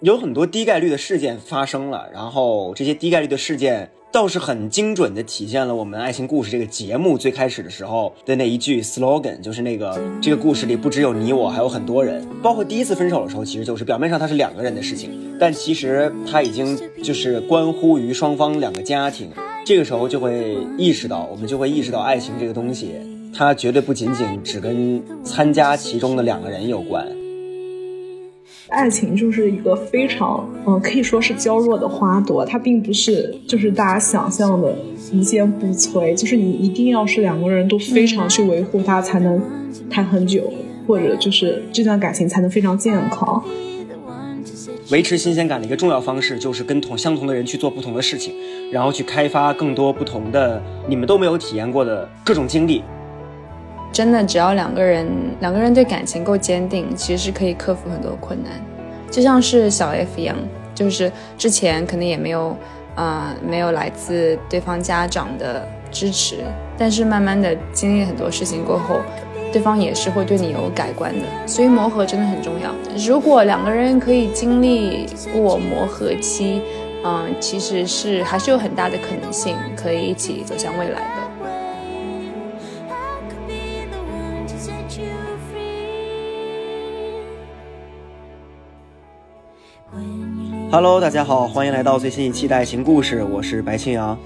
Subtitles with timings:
[0.00, 12.24] 有很多低概率的事件发生了，然后这些低概率的事件倒是很精准的体现了我们爱情故事这个节目最开始的时候的那一句 slogan，就是那个这个故事里不只有你我，还有很多人。
[12.40, 19.28] 包括第一次分手的时候，其实就是表面上它是两个人的事情，但其实它已经就是关乎于双方两个家庭。
[19.66, 22.92] 这个时候就会意识到，我们就会意识到爱情这个东西，
[23.34, 27.04] 它绝对不仅仅只跟参加其中的两个人有关。
[28.68, 34.74] 爱情就是一个非常，嗯，可以说是娇弱的花朵，它并不是就是大家想象的
[35.14, 39.40] 无坚不摧，就是你一定要是两个人都非常去维护它，才能
[39.88, 40.52] 谈很久，
[40.86, 43.42] 或者就是这段感情才能非常健康。
[44.90, 48.34] 维持新鲜感的一个重要方式，就是跟同相同的人去做不同的事情，
[48.70, 52.82] 然后去开发更多不同的你们都没有体验过的各种经历。
[53.90, 55.06] 真的，只要两个人
[55.40, 58.52] 两个人对感情够坚定，其实是可以克服很多困难。
[59.10, 60.36] 就像是小 F 一样，
[60.74, 62.56] 就是之前可能也没有，
[62.94, 66.36] 呃，没有来自对方家长的支持，
[66.76, 69.00] 但是慢慢的经历很多事情过后，
[69.52, 71.24] 对方也是会对你有改观的。
[71.46, 72.74] 所以磨合真的很重要。
[73.06, 76.60] 如果两个人可以经历过磨合期，
[77.04, 81.27] 嗯，其实是还是有很大的可能性可以一起走向未来的。
[90.70, 94.18] Hello，大家好，欢迎来到最新一期的爱情故事，我是白青阳。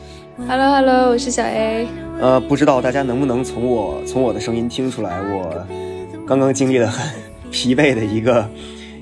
[0.48, 1.86] Hello，Hello，我是小 A。
[2.20, 5.64] 呃，不知道大家能不能从我从我的声音听出来，我
[6.26, 7.14] 刚刚经历了很
[7.52, 8.48] 疲惫的一个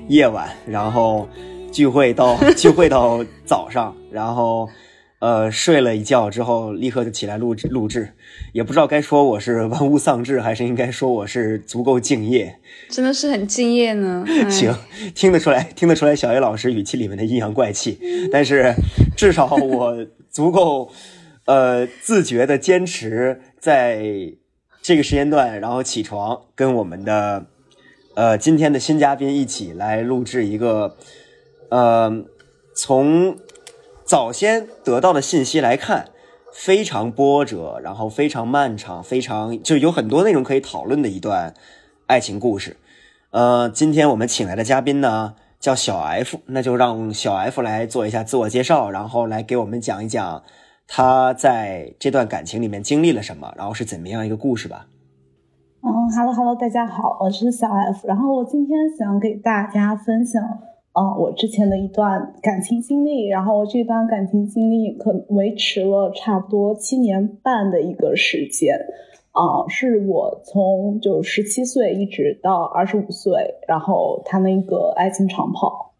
[0.07, 1.27] 夜晚，然后
[1.71, 4.69] 聚会到 聚会到早上，然后。
[5.17, 8.11] 呃，睡了一觉之后，立刻就起来录制录制，
[8.53, 12.59] 也不知道该说我是玩物丧志，还是应该说我是足够敬业。
[12.89, 14.25] 真的是很敬业呢。
[14.49, 14.75] 行，
[15.15, 17.99] 听得出来，听得出来，小 A 老师语气里面的阴阳怪气，
[18.31, 18.73] 但是
[19.15, 20.91] 至少我足够
[21.45, 24.03] 呃自觉的坚持在
[24.81, 27.45] 这个时间段，然后起床跟我们的
[28.15, 30.97] 呃今天的新嘉宾一起来录制一个
[31.69, 32.23] 呃
[32.75, 33.37] 从。
[34.03, 36.09] 早先得到的信息来看，
[36.53, 41.53] 非常波折，然后非常漫长，非常就有很多内容可以讨论的一段
[42.07, 42.77] 爱情故事。
[43.31, 50.43] 呃，今天我们请来的嘉宾呢叫小 F，那就让小 F 来做一下自我介绍，然后来给我们讲一讲
[50.87, 54.87] 他在这段感情里面经历了什么，然后是怎么样一个故事吧。
[55.83, 60.43] 嗯，Hello Hello，大家好，我是小 F，然后我今天想给大家分享。
[60.93, 68.75] 啊，我之前的一段感情经历，然后这段感情经历可维持了差不多七年半的一个时间，
[69.31, 75.93] 啊，是我从就十七岁一直到二十五岁，然后谈了一个爱情长跑。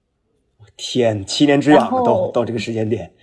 [0.76, 3.14] 天，七年之痒到到这个时间点。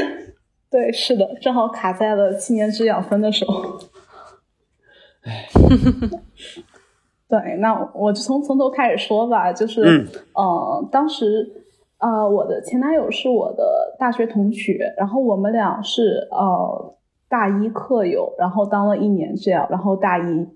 [0.70, 3.78] 对，是的，正好卡在了七年之痒分的时候。
[5.22, 5.48] 哎。
[7.28, 9.82] 对，那我就从从头开始说吧，就是，
[10.32, 11.46] 呃，当时，
[11.98, 16.94] 呃，我的前男友是我的大学同学，然后我们俩是呃
[17.28, 20.46] 大一课友，然后当了一年这样，然后大一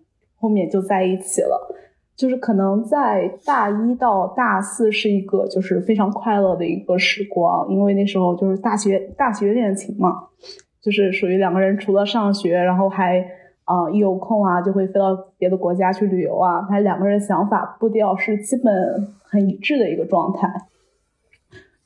[0.41, 1.77] 后面就在一起了，
[2.17, 10.29] 就是可能在大一到大四是一个就是非常快乐的一个时光，因为那时候就是大学大学恋情嘛，
[10.81, 13.23] 就是属于两个人除了上学，然后还。
[13.65, 16.67] 啊，一有空啊，就会飞到别的国家去旅游啊。
[16.69, 20.49] 他两个人想法步调是基本很一致的一个状态。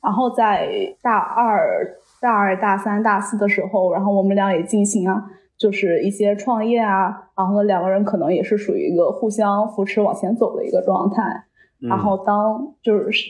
[0.01, 7.29] 然后在大二、大二、大三、大四的时候，然后我们俩也进行啊，就是一些创业啊。
[7.35, 11.45] 然后呢，两个人可能也是属于一个互相扶持往前走的一个状态。
[11.79, 13.27] 然后当就是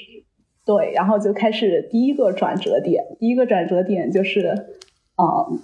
[0.65, 3.03] 对，然后就开始第一个转折点。
[3.19, 4.53] 第一个转折点就是，
[5.17, 5.59] 嗯。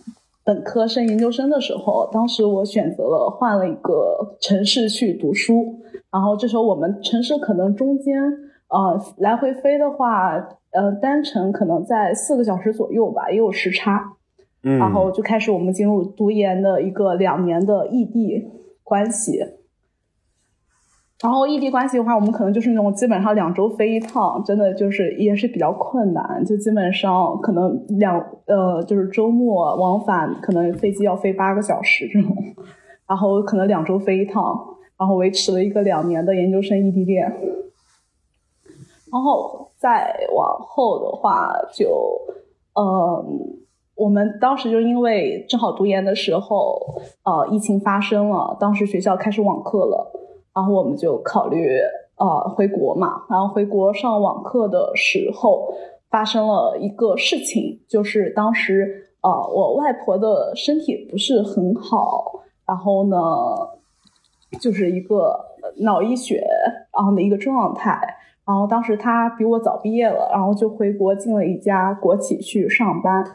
[0.45, 5.79] 本科升研究生的时候，当时我选择了换了一个城市去读书，
[6.11, 8.21] 然后这时候我们城市可能中间，
[8.67, 10.33] 呃，来回飞的话，
[10.71, 14.13] 呃，单程可能在四个小时左右吧，也有时差，
[14.63, 18.49] 嗯，然后就开始我们进入读研的一个两年的异地
[18.83, 19.43] 关系。
[21.23, 26.43] 然后异地关系的话，我们可能就是那种基本上两周飞一趟，真的就是也是比较困难。
[26.45, 32.35] 就基本上可能两呃，就是周末往返，可能飞机要飞八个小时这种。
[33.07, 34.43] 然后可能两周飞一趟，
[34.97, 37.23] 然后维持了一个两年的研究生异地恋。
[39.09, 41.87] 然后再往后的话，就
[42.73, 43.25] 呃，
[43.95, 46.77] 我们当时就因为正好读研的时候，
[47.23, 50.19] 呃，疫情发生了，当时学校开始网课了。
[50.53, 51.79] 然后我们就考虑，
[52.17, 55.73] 呃回国嘛，然后回国上网课的时候
[56.09, 63.17] 发生了一个事情，就是当时呃我外婆的身体不是很好，然后呢
[64.59, 65.39] 就是一个
[65.79, 66.45] 脑溢血
[66.95, 67.99] 然后的一个状态，
[68.45, 73.25] 然后当时她比我早毕业了，然后就回国进了一家国企去上班。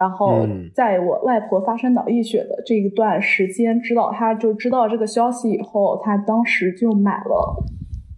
[0.00, 7.62] 然后，在我外婆发生脑溢血的这一段时间，知道她就知道这个消息以后，她当时就买了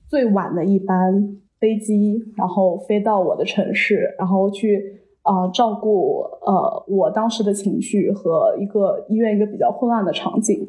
[0.07, 10.69] 最晚的一班飞机，然后飞到我的城市，然后去呃照顾呃我当时的情绪和一个医院一个比较混乱的场景，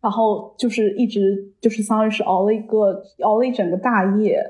[0.00, 4.42] 然后就是一直就是相当于是熬了一个熬了一整个大夜，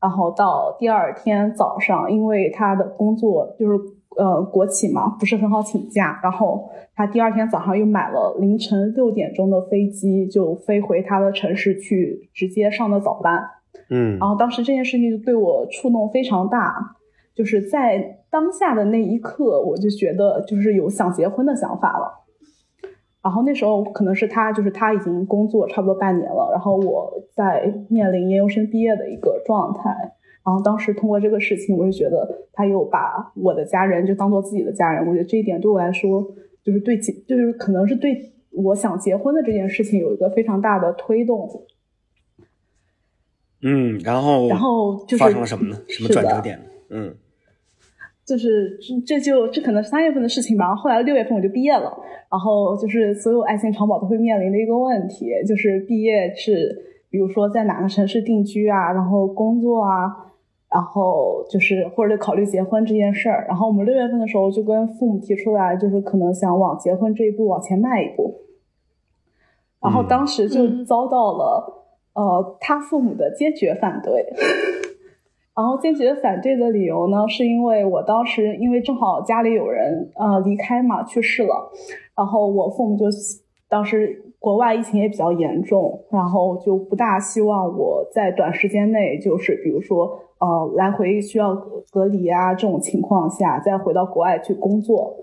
[0.00, 3.76] 然后到第二天早上，因为他的工作就是。
[4.16, 6.20] 呃，国企嘛，不是很好请假。
[6.22, 13.42] 然后他第二天早上又买了凌晨六点钟的飞机，就飞回他的城市去，直接上的早班。
[13.90, 16.96] 嗯，然后当时这件事情就对我触动非常大，
[17.34, 22.24] 就是在当下的那一刻，我就觉得就是有想结婚的想法了。
[23.22, 30.13] 然后那时候可能是他，就是他已经工作差不多半年了，然后我在面临研究生毕业的一个状态。
[30.44, 36.22] 然后当时通过这个事情，我就觉得他又把我的家人就当做自己的家人，我觉得这一点对我来说，
[36.62, 41.48] 就是对结，就是可能是对我想结婚的这件事情有一个非常大的推动。
[43.62, 45.80] 嗯，然后然后就是发生了什么呢？
[45.88, 46.60] 什么转折点？
[46.90, 47.14] 嗯，
[48.26, 50.66] 就是这就这可能是三月份的事情吧。
[50.66, 51.90] 然后后来六月份我就毕业了，
[52.30, 60.20] 然后就是所有爱情长跑都会面临的一个问题，就是毕业是比如说在哪个城市定居啊，然后工作啊。
[60.74, 68.40] 然后就是或者考虑结婚这件事儿，然后我们六月份的时候就跟父母提出来，就是可能想往结婚这一步往前迈一步。
[69.80, 71.84] 然后当时就遭到了
[72.14, 74.26] 呃他父母的坚决反对。
[75.54, 81.70] 然后坚决反对的理由呢，是因为我当时因为正好家里有人呃离开嘛去世了，
[82.16, 83.06] 然后我父母就
[83.68, 84.22] 当时。
[84.44, 91.54] 国外疫情也比较严重，然后就不大希望我在短时间内，就是比如说，呃，来回需要
[91.90, 95.16] 隔离啊这种情况下，再回到国外去工作。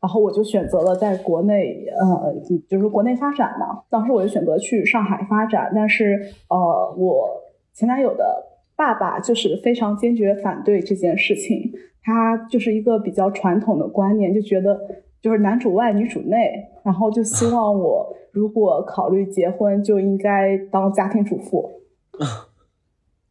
[0.00, 2.34] 然后我就选择了在国内，呃，
[2.68, 3.84] 就是国内发展嘛。
[3.88, 6.20] 当时我就选择去上海发展，但是，
[6.50, 7.26] 呃，我
[7.72, 8.44] 前男友的
[8.76, 11.72] 爸爸就是非常坚决反对这件事情。
[12.02, 14.78] 他就是一个比较传统的观念，就觉得
[15.22, 18.14] 就是男主外女主内，然后就希 望我。
[18.30, 21.80] 如果考虑结婚，就应该当家庭主妇。
[22.20, 22.52] 啊，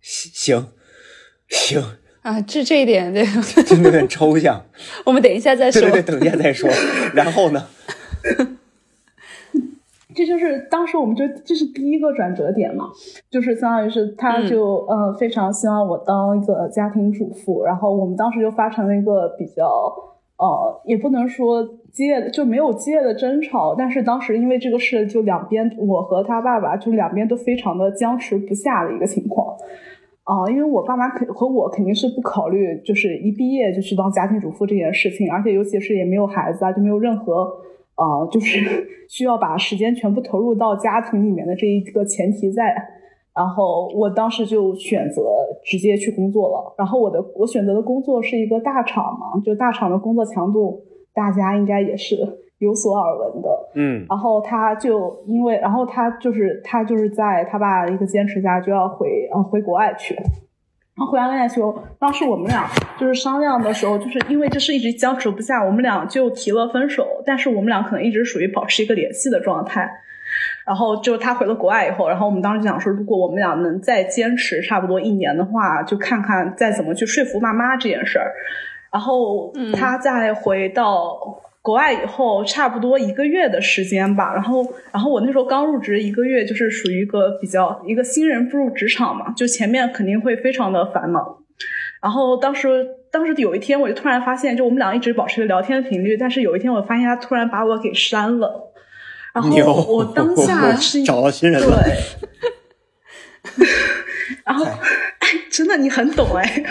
[0.02, 0.66] 行
[1.50, 1.82] 行
[2.22, 3.26] 啊，这这一点对，
[3.84, 4.62] 有点抽象。
[5.06, 5.82] 我们等一下再说。
[5.82, 6.70] 对对对，等一下再说。
[7.14, 7.62] 然后呢？
[10.16, 12.86] 这就是当时我们就这是第一个转折点嘛，
[13.32, 19.66] 就是相当于是他就嗯非常希望我当一个家庭主妇，然后我们当时就发成了一个比较
[20.38, 21.68] 呃，也不能说。
[21.94, 29.56] 激烈的就没有激烈的争吵，但是当时因为这个事，就两边我和他爸爸就两边都非常的僵持不下的一个情况
[30.24, 37.46] 啊，因为我爸妈肯和我肯定是不考虑，就是一毕业就去当家庭主妇这件事情，而且尤其是也没有孩子啊，就没有任何
[37.96, 42.74] 呃，就是 需要把时间全部投入到家庭里面的这一个前提在，
[43.36, 45.24] 然后我当时就选择
[45.64, 50.84] 直接去工作了，然后我的我选择的工作是一个大厂嘛，就大厂的工作强度。
[51.16, 52.16] 大家应该也是
[52.60, 61.62] 有所耳闻的，嗯，然后他就因为，然后他就是他就是在他爸一个坚持下就要回呃回国外去，然后回国外去，
[62.00, 69.90] 当时我们俩就是商量的时候，就是因为这事一直僵持不下，我们俩就提了分手，但是我们俩可能一直属于保持一个联系的状态，
[70.66, 78.32] 然后就他回了国外以后，然后我们当时就想说，如果我们俩能再坚持差不多一年的话，就看看再怎么去说服妈妈这件事儿。
[78.92, 81.18] 然后他再回到
[81.64, 84.34] 国外以后，差不多一个月的时间吧。
[84.34, 91.38] 然后，然后我那时候刚入职一个月，就是属于一个比较一个新人步入职场嘛，就前面肯定会非常的繁忙。
[92.02, 98.74] 然后当时，当时有一天，我就突然发现，就我们俩一直保持着聊天的频率，但是有一天我发现他突然把我给删了。
[99.34, 101.82] 然后我当下是 找到新人了。
[101.82, 101.94] 对。
[104.46, 104.66] 然后，
[105.20, 106.64] 哎，真的，你很懂哎。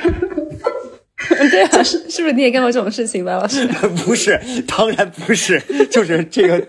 [1.50, 3.66] 对 啊，是是不是你也干过这种事情，白老师？
[4.04, 6.66] 不是，当然不是，就是这个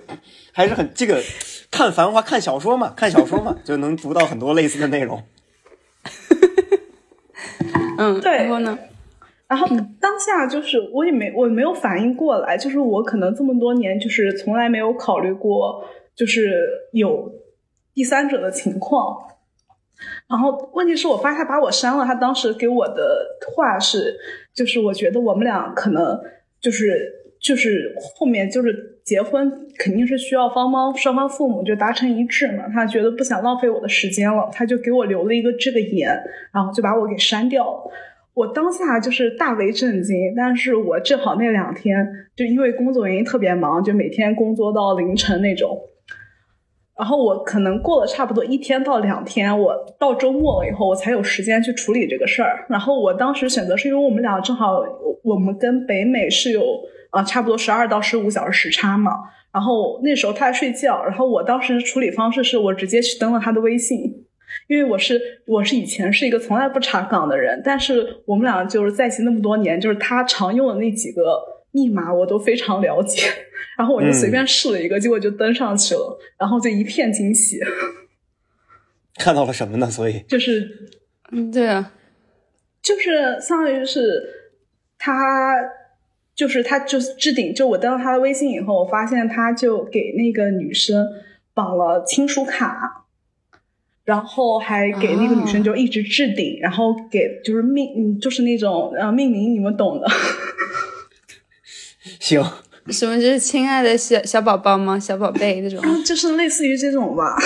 [0.51, 1.21] 还是很这个
[1.71, 5.23] 看繁花看小说嘛，看小说嘛就能读到很多类似的内容。
[7.97, 8.31] 嗯，对。
[8.37, 8.77] 然后呢？
[9.47, 9.67] 然后
[9.99, 17.31] 当下就是我也没我没有反应过来，就是我可能这么多年就是从来没有考虑过，就是有
[17.93, 19.15] 第三者的情况。
[20.27, 24.17] 然后问题是我发现他把我删了，他当时给我的话是，
[24.53, 26.19] 就是我觉得我们俩可能
[26.60, 36.10] 就是就是后面就是结婚肯定是需要方方双方父母就达成一致嘛，他觉得不想浪费我的时间了，他就给我留了一个这个言，
[36.53, 37.91] 然后就把我给删掉了。
[38.33, 45.77] 我当下就是大为震惊，但是我正好那两天就因为工作原因特别忙，就每天工作到凌晨那种。
[46.97, 52.65] 然后我可能过了差不多一天到两天，我到周末了以后，我才有时间去处理这个事儿。
[52.69, 54.79] 然后我当时选择是因为我们俩正好，
[55.23, 56.63] 我们跟北美是有
[57.09, 59.12] 啊差不多十二到十五小时时差嘛。
[59.51, 64.00] 然后那时候他在睡觉，然后我当时处理方式是我直接去登了他的微信，
[64.67, 71.39] 因为我是我是以前是一个从来不查岗的人，但是我们俩就是在一起那么多年，就是他常用的那几个
[71.73, 73.21] 密码我都非常了解。
[73.77, 77.59] 然后我就随便试了一个，结果就登上去了，然后就一片惊喜。
[79.17, 79.89] 看到了什么呢？
[79.89, 80.91] 所以就是，
[81.31, 81.91] 嗯，对啊，
[82.83, 84.53] 就是相当于是
[84.99, 85.55] 他，
[86.35, 87.51] 就是他，就是置顶。
[87.53, 91.07] 就我登了他的微信以后，我发现他就给那个女生
[91.55, 93.05] 绑了亲属卡，
[94.03, 100.07] 然后还给那个女生就一直置顶，然后给就是命，就是那种呃命名，你们懂的。
[102.19, 102.43] 行。
[102.89, 105.00] 什么就是亲爱的小小宝宝吗？
[105.00, 107.38] 小宝贝那种，就是类似于这种吧。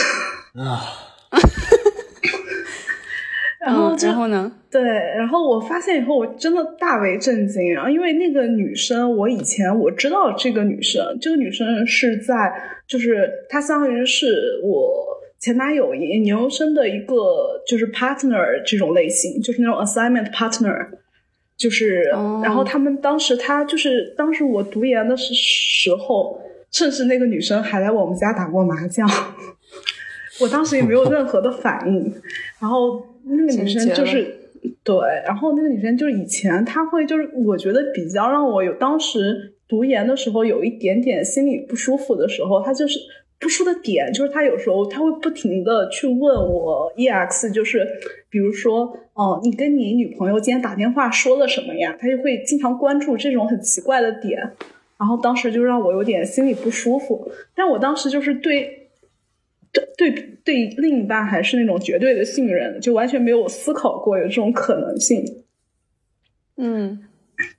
[0.55, 0.81] 啊，
[3.61, 4.51] 然后然后呢？
[4.71, 7.89] 对，然后我发现以后，我真的大为震惊然后！
[7.89, 12.51] 因为那个女生，我以前我知道这个女生，这个女生是在，
[12.87, 15.05] 就是她相当于是我
[15.39, 20.87] 前男友研究生的一个就是 partner 这种类型，就是那种 assignment partner。
[21.57, 22.03] 就是，
[22.43, 26.39] 然后他们当时，他就是当时我读研的时时候，
[26.71, 29.09] 甚至那个女生还来我们家打过麻将，
[30.39, 32.13] 我当时也没有任何的反应。
[32.61, 34.51] 然后那个女生就是，
[34.83, 34.95] 对，
[35.25, 42.99] 然后那个女生就是以前她会就是，我觉得比较让我有当时读研的时候有一点点心里不舒服的时候，她就是。
[43.39, 47.87] 不说的点就是他有时候他会不停的去问我 ex，就是
[48.31, 51.95] 比如说，哦，你跟你女朋友今天打电话说了什么呀？
[51.99, 54.39] 他就会经常关注这种很奇怪的点，
[54.99, 57.31] 然后当时就让我有点心里不舒服。
[57.53, 58.89] 但我当时就是对
[59.71, 60.11] 对对
[60.43, 65.23] 对另一半还是那种绝对的信任，就完全没有思考过有这种可能性。
[66.55, 67.03] 嗯，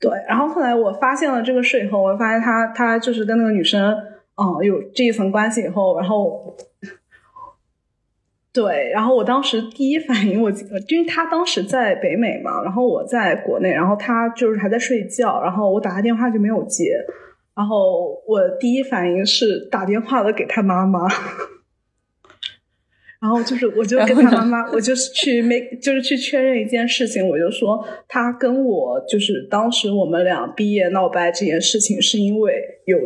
[0.01, 0.11] 对。
[0.27, 3.97] 然后后来我发现了这个事以后，我发现他他就是跟那个女生。
[4.39, 6.57] 哦，有这一层关系以后，然后，
[8.53, 10.49] 对，然后我当时第一反应，我
[10.87, 16.93] 因为他当时在北美嘛，然后我在国内，然后他就是还在睡觉，然后我打他电话就没有接，
[17.57, 21.01] 然后我第一反应是打电话了给他妈妈，
[23.21, 32.55] 然后就是我就跟他妈妈，我就是去没就是去确认一件事情，我就说他跟我就是当时我们俩毕业闹掰这件事情是因为
[32.85, 32.97] 有。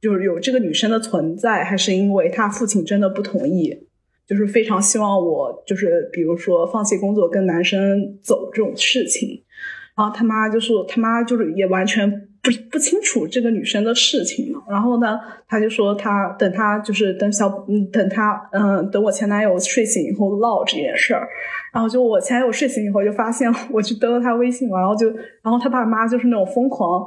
[0.00, 3.86] 就是有这个女生的存在，还是因为她父亲真的不同意，
[4.26, 9.42] 就是非常希望我，就是比如说放弃工作跟男生走这种事情。
[9.96, 14.62] 然后他妈就说，他妈就是也完全不不清楚这个女生的事情嘛。
[14.70, 21.28] 然后呢，他就说他等他就是等小嗯等他嗯等我前男友睡醒以后唠这件事儿。
[21.74, 25.10] 然后就我前男友睡醒以后就发现我去登了他微信嘛，然后就
[25.42, 27.04] 然后他爸妈就是那种疯狂。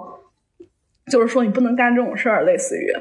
[1.12, 2.92] 就是说你不能干这种事儿，类似于，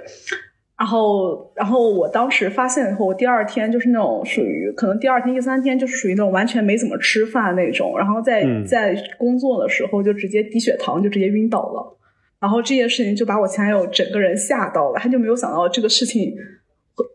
[0.78, 11.99] 然后，然后我当时发现以后，我第二天就是那种属于可能第二天、第三天就是属于那种完全没怎么吃饭那种，然后在在工作的时候就直接低血糖，就直接晕倒了。
[12.40, 16.35] 然后这件事情就把我前男友整个人吓到了，他就没有想到这个事情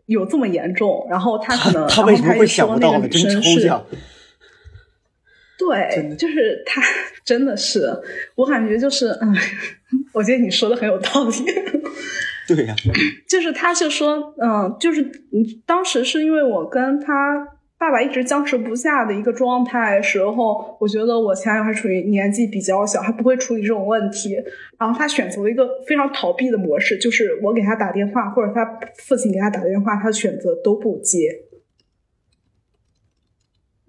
[0.06, 1.06] 有这么严重。
[1.10, 3.06] 然后他可能他为什么会想不到呢？
[3.06, 3.84] 真抽象。
[5.58, 6.80] 对，就是他
[7.26, 7.92] 真的是，
[8.36, 9.34] 我感觉就是，嗯，
[10.18, 11.32] 我觉得你说的很有道理。
[12.48, 12.74] 对呀，
[13.28, 15.08] 就是他就说，嗯，就是
[15.66, 17.46] 当时是因为我跟他
[17.78, 24.34] 爸爸一直僵持不下的一个状态时候，我觉得我前男友还处于年纪比较小，还不会处理这种问题，
[24.78, 28.64] 然后他选择了一个非常逃避的模式，就是我给他打电话或者他
[28.96, 31.42] 父亲给他打电话，他选择都不接。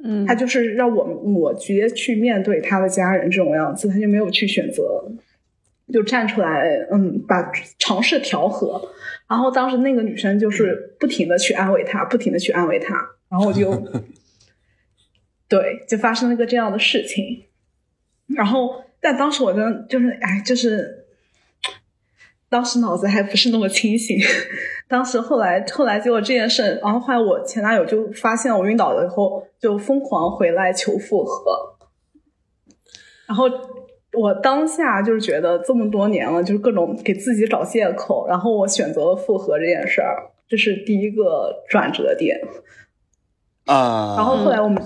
[0.03, 5.11] 嗯，他就是让我我直接去面对他的家人这种样子，他就没有去选择，
[5.91, 8.81] 就站出来，嗯，把尝试调和。
[9.27, 12.95] 然后当时那个女生就是不停的去安慰他，不停的去安慰他，
[13.29, 13.71] 然后我就，
[15.47, 17.45] 对，就发生了一个这样的事情。
[18.27, 21.05] 然后，但当时我的就是，哎，就是，
[22.49, 24.17] 当时脑子还不是那么清醒。
[24.87, 31.77] 当时后来后来结果这件事，然后后来我前男友就发现我晕倒了以后，就疯狂回来求复合。
[33.27, 33.45] 然后
[34.13, 42.39] 我当下就是觉得这么多年了，就是各种给自己找借口，然后我选择了复合这件事儿，这是第一个转折点。
[43.65, 44.81] 啊，然后后来我们，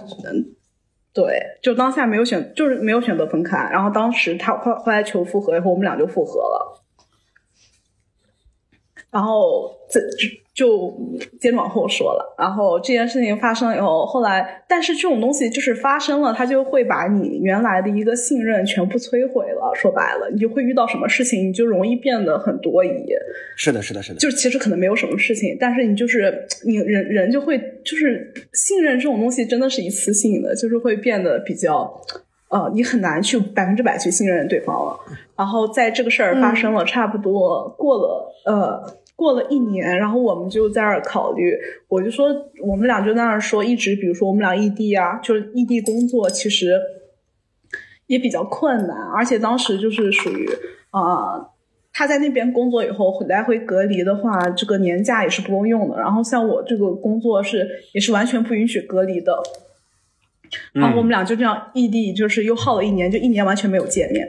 [1.13, 3.69] 对，就当下没有选，就是没有选择分开。
[3.71, 6.83] 然后当时他后后来求复合以后，我们俩就复合了。
[9.09, 10.01] 然后这
[10.53, 10.63] 就。
[10.63, 10.97] 就
[11.41, 19.73] 接着往后说了，然后这件事情发生了以后，后来，但是这种东西就是发生了，它就会把你原来的一个信任全部摧毁了。
[19.75, 22.89] 说白了，你就会遇到什么事情，你就容易变得很多疑。
[23.57, 24.19] 是的，是的，是的。
[24.19, 31.93] 就其实可能没有什么事情，但是你就是你人人就会就是信任这种东西真的是一次性的，就是会变得比较
[32.47, 34.97] 呃，你很难去百分之百去信任对方了。
[35.35, 39.02] 然后在这个事儿发生了差不多过了呃。
[39.15, 41.55] 过了一年，然后我们就在那儿考虑，
[41.87, 42.27] 我就说
[42.63, 46.79] 我们俩就在那儿说，一直比如说我们俩异地啊，就是异地工作，其实
[48.07, 50.49] 也比较困难，而且当时就是属于
[50.89, 51.49] 啊，
[51.93, 55.97] 他在那边工作以后来回隔离的话，这个年假也是不够用的。
[55.97, 59.37] 然后像我这个工作是也是完全不允许隔离的，
[60.73, 64.27] 然后我们俩就这样异地，就是又耗了一年，就一年完全没有见面。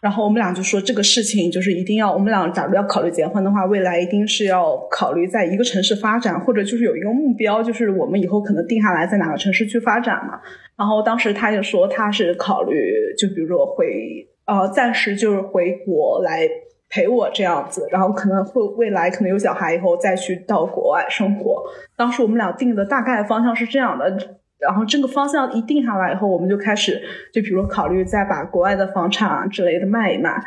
[0.00, 10.40] 然后我们俩就说这个事情就是一定要，我们俩假如要考虑结婚的话，未来一定是要考虑在一个城市发展，或者就是有一个目标，就是我们以后可能定下来在哪个城市去发展嘛。
[10.76, 12.74] 然后当时他就说他是考虑，
[13.18, 16.48] 就比如说回呃暂时就是回国来
[16.88, 21.62] 陪我这样子，然后可能会未来可能有小孩以后再去到国外生活。
[21.96, 24.39] 当时我们俩定的大概方向是这样的。
[24.60, 27.02] 然后这个方向一定下来以后，我们就开始，
[27.32, 30.42] 就比如考虑再把国外的房产啊之类的卖一卖。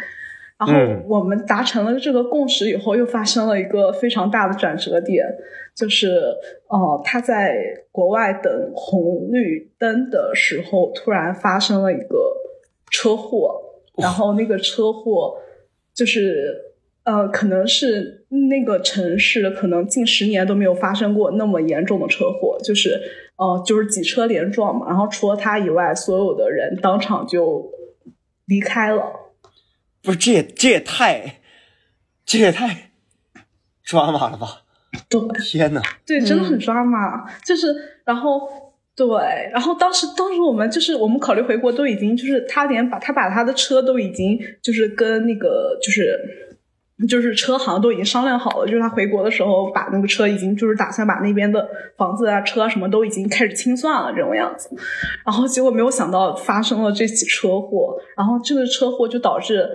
[0.59, 5.25] 然后我们达成了这个共识以后，又发生了一个非常大的转折点，
[5.75, 6.33] 就是
[6.67, 7.57] 哦，他在
[7.91, 12.33] 国外等红绿灯的时候，突然发生了一个
[12.89, 13.59] 车祸。
[13.97, 15.35] 然后那个车祸
[15.93, 16.55] 就是
[17.03, 23.01] 呃，可能是那个城市可能近十年都没有发生过那么严重的车祸，就是。
[23.35, 27.71] 哦，就是几车连撞嘛，然后除了他以外，所有的人当场就
[28.45, 29.03] 离开了。
[30.01, 31.41] 不是，这也这也太，
[32.25, 32.91] 这也太
[33.83, 34.61] 抓马了吧？
[35.09, 37.25] 对，天呐，对，真的很抓马。
[37.43, 37.73] 就是，
[38.05, 38.47] 然后
[38.95, 39.07] 对，
[39.51, 46.19] 然后当时当时我们就是我们考虑回国，都已经就是他连把他把他的车都已经就是跟那个就是。
[47.07, 54.69] 就是车行都已经商量好了，就是他回国的时候把那个车已经就是打算把那边的房子啊、车啊什么都已经开始清算了这种样子，
[55.25, 59.67] 然后结果没有想到发生了这起车祸，然后这个车祸就导致，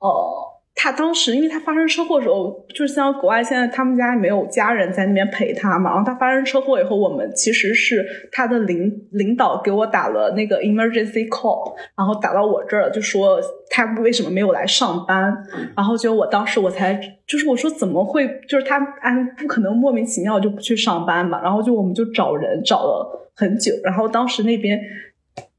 [0.00, 0.47] 呃。
[0.80, 5.90] 他当时，因为他发生车祸的时候，就是像国外现在他们家没有家人在那边陪他嘛。
[5.90, 15.36] 然后他发生车祸以后，我们其实是他的领领导给我打了那个 emergency call，然后打到我这儿，就说他为什么没有来上班。
[15.76, 16.94] 然后就我当时我才
[17.26, 21.42] 就是我说怎么会，就是他哎不可能莫名其妙就不去上班嘛。
[21.42, 24.80] 然后就我们就找人找了很久，然后当时那边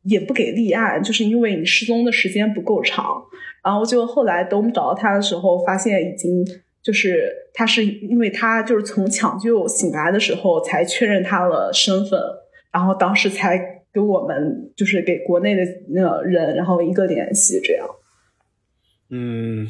[0.04, 3.06] 也不给立案，就是因为你失踪的时间不够长。
[3.70, 6.44] 然后就后来等我们找到他的时候，发现已经
[6.82, 12.20] 就是他是因为他就是从抢救醒来的时候才确认他的身份，
[12.74, 17.88] 然后当时才给我们就是给国内的那个人然后一个联系这样。
[19.12, 19.68] 嗯，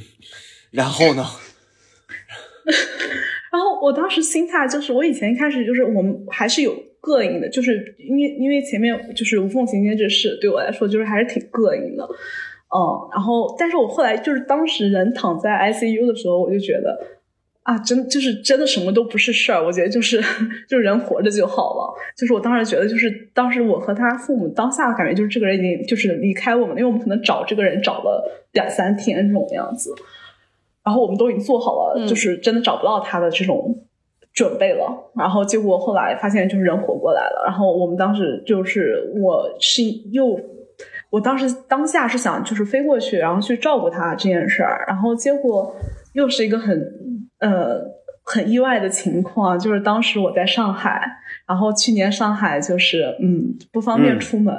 [0.71, 1.25] 然后呢？
[3.51, 12.07] 然后我当时心态就是，我以前一开始就是我们还是有膈应的，就是因为因为前面就是无缝衔接这事对我来说就是还是挺膈应的。
[12.71, 16.99] 嗯，然后，但是我后来就是当时人躺在 ICU 的时候，我就觉得
[17.63, 19.65] 啊，真就是真的什么都不是事儿。
[19.65, 20.21] 我觉得就是
[20.69, 21.93] 就是人活着就好了。
[22.15, 29.91] 就是我当时觉得，就是当时我和他父母当下的感觉，就是这个人已经就是离开我们，因为我们可能找这个人找了两三天这种样子，
[30.84, 33.84] 然后我们都已经做好了，就是真的找不到他的这种
[34.32, 35.12] 准备了。
[35.15, 37.45] 然后结果后来发现，就是人活过来了。
[37.47, 40.39] 然后我们当时就是我是又。
[41.09, 45.75] 我当时当下是想就是飞过去，然后去照顾他这件事儿，然后结果
[46.13, 46.79] 又是一个很
[47.39, 47.81] 呃
[48.23, 51.01] 很意外的情况，就是当时我在上海，
[51.47, 54.53] 然后去年上海就是嗯不方便出门，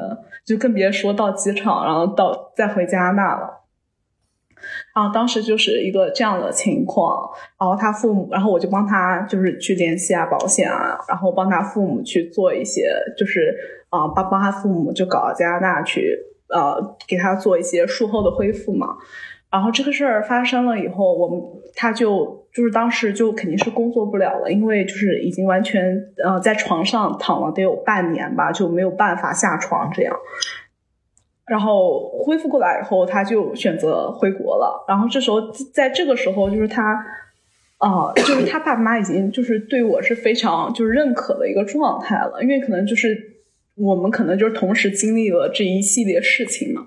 [0.44, 3.60] 就更别说到机场，然后到再回加拿大了。
[4.92, 13.56] 然后当时就是一个这样的情况，然后他父母，然后我就帮他就是去联系啊保险啊，然后帮他父母去做一些就是
[13.88, 16.18] 啊帮帮他父母就搞到加拿大去。
[16.52, 18.96] 呃，给他做一些术后的恢复嘛。
[19.50, 21.40] 然后这个事儿发生了以后，我们
[21.74, 30.16] 他就就是当时就肯定是工作不了了，因为就是已经完全呃在床上躺了得有半年吧，就没有办法下床这样。
[31.46, 34.84] 然后恢复过来以后，他就选择回国了。
[34.86, 37.04] 然后这时候，在这个时候，就是他，
[37.78, 43.29] 啊，就是他爸妈已经就是对我是非常就是认可的一个状态了，因为可能就是
[43.74, 46.86] 我们可能就是同时经历了这一系列事情嘛。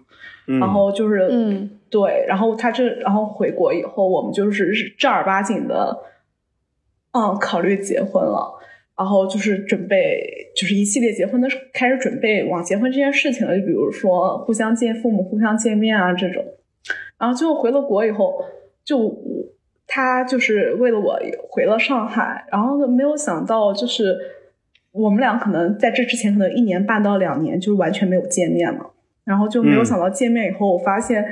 [0.59, 5.97] 然后就是，嗯，对，然后他这然后回国以后，我们就是正儿八经的，
[7.13, 8.59] 嗯，考虑结婚了。
[8.95, 16.43] 然后就是准备，就是一系列结婚的开始准备往结婚这件事情了，就比如说互相见父母、互相见面啊这种。
[17.17, 18.43] 然后最后回了国以后，
[18.83, 19.17] 就
[19.87, 21.17] 他就是为了我
[21.49, 24.15] 回了上海，然后没有想到就是
[24.93, 28.85] 我们俩可能在这之前可能一年半到两年就是完全没有见面嘛，
[29.25, 31.25] 然后就没有想到见面以后，我发现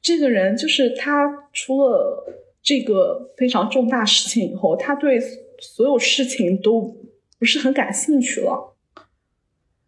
[0.00, 2.24] 这个人就是他出了
[2.62, 5.20] 这个非常重大事情以后，他对
[5.60, 6.96] 所有事情都。
[7.40, 8.74] 不是很感兴趣了，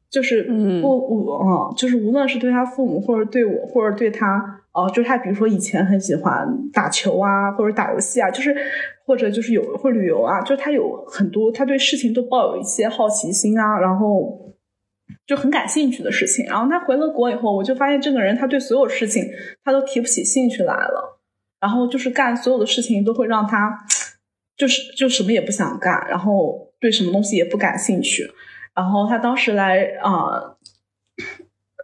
[0.08, 0.44] 就是
[0.80, 8.54] 不，我啊，就是无论是对他父母，或者对我，或者对他，哦，就是他，比如说以前很喜欢打球啊，或者打游戏啊，就是
[9.04, 14.54] 或者就是有会旅游啊，就是他有很多，他对事情都抱有一些好奇心啊，然后
[15.26, 16.46] 就很感兴趣的事情。
[16.46, 19.24] 然后他回了国以后，我就发现这个人他对所有事情
[19.64, 21.20] 他都提不起兴趣来了，
[21.60, 23.78] 然后就是干所有的事情都会让他
[24.56, 26.68] 就是就什么也不想干，然后。
[26.80, 28.26] 对什么东西也不感兴趣，
[28.74, 30.56] 然后他当时来啊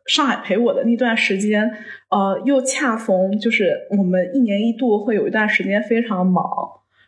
[0.07, 1.71] 上海陪我的那段时间，
[2.11, 6.45] 呃，又恰逢就是我们一年一度会有一段时间非常忙，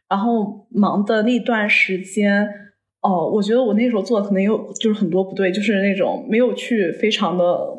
[0.08, 2.48] 然后忙的那段时间，
[3.00, 7.74] 哦，我觉得我那时候做的可能有就是很多不对，就是那种没有去非常的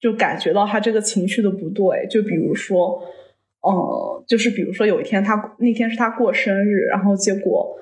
[0.00, 3.02] 就感觉到他这个情绪的不对，就比如说，
[3.62, 7.76] 呃，就是比如说有一天他那天是他过生日，然后结果。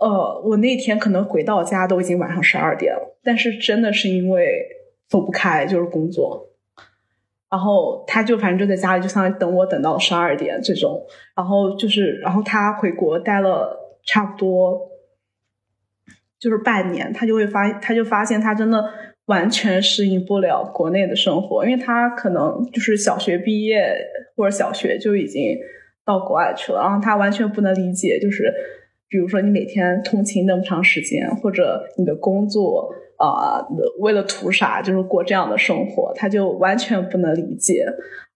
[0.00, 4.64] 呃，我那天可能回到家都已经晚上十二点了，但是真的是因为
[5.08, 6.46] 走不开，就是工作。
[7.50, 11.04] 然后他就反正就在家里，就相当于等我等到十二点这种。
[11.34, 14.78] 然后就是，然后他回国待了差不多
[16.38, 18.84] 就是半年，他就会发，他就发现他真的
[19.24, 23.96] 完全适应不了国内的生活，因为他可能就是小学毕业
[24.36, 25.58] 或者小学就已经
[26.04, 28.52] 到国外去了，然后他完全不能理解，就是。
[29.10, 33.66] 比如说，你每天通勤那么长时间，或者你的工作啊，
[33.98, 37.84] 为了图啥，就是过这样的生活，他就完全不能理解。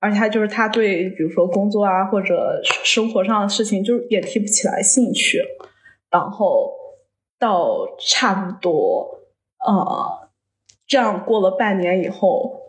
[0.00, 5.40] 而且他就是他对，比如说工作啊，或者生活上的事情，就是也提不起来兴趣。
[6.10, 6.72] 然后
[7.38, 9.20] 到差不多
[9.64, 10.28] 呃，
[10.86, 12.60] 这样过了半年以后，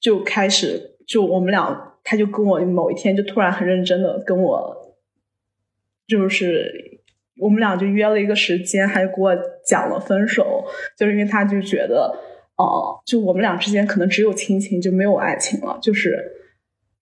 [0.00, 4.94] 就开始就我们俩，他就跟我某一天就突然很认真的跟我，
[6.06, 6.94] 就是。
[7.38, 10.64] 我们俩就约了一个时间，还给我讲了分手，
[10.96, 12.16] 就是因为他就觉得，
[12.56, 15.78] 哦，就我们俩之间可能只有亲情，就没有爱情了。
[15.82, 16.32] 就是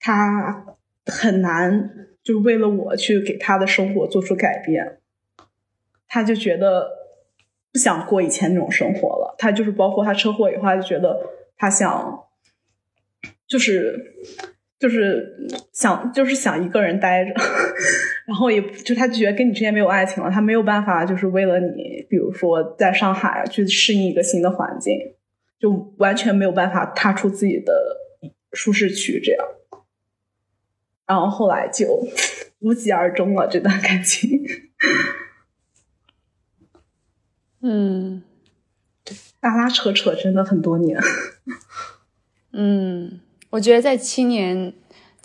[0.01, 0.65] 他
[1.07, 4.99] 很难，就为了我去给他的生活做出改变，
[6.09, 6.91] 他就觉得
[7.73, 9.35] 不想过以前那种生活了。
[9.39, 11.21] 他就是包括他车祸以后，他就觉得
[11.57, 12.25] 他想，
[13.47, 14.15] 就是
[14.79, 17.33] 就是想就是想一个人待着。
[18.27, 24.99] 然后也就他觉得跟你之间没有爱情了，他没有办法，就是为了你，比如说在上海去适应一个新的环境，
[25.59, 27.73] 就完全没有办法踏出自己的
[28.53, 29.47] 舒适区，这样。
[31.07, 31.87] 然后后来就
[32.61, 34.43] 无疾而终了这段感情。
[37.61, 38.23] 嗯，
[39.43, 40.99] 拉拉扯扯真的很多年。
[42.53, 43.21] 嗯，
[43.55, 44.73] 我觉得在七年。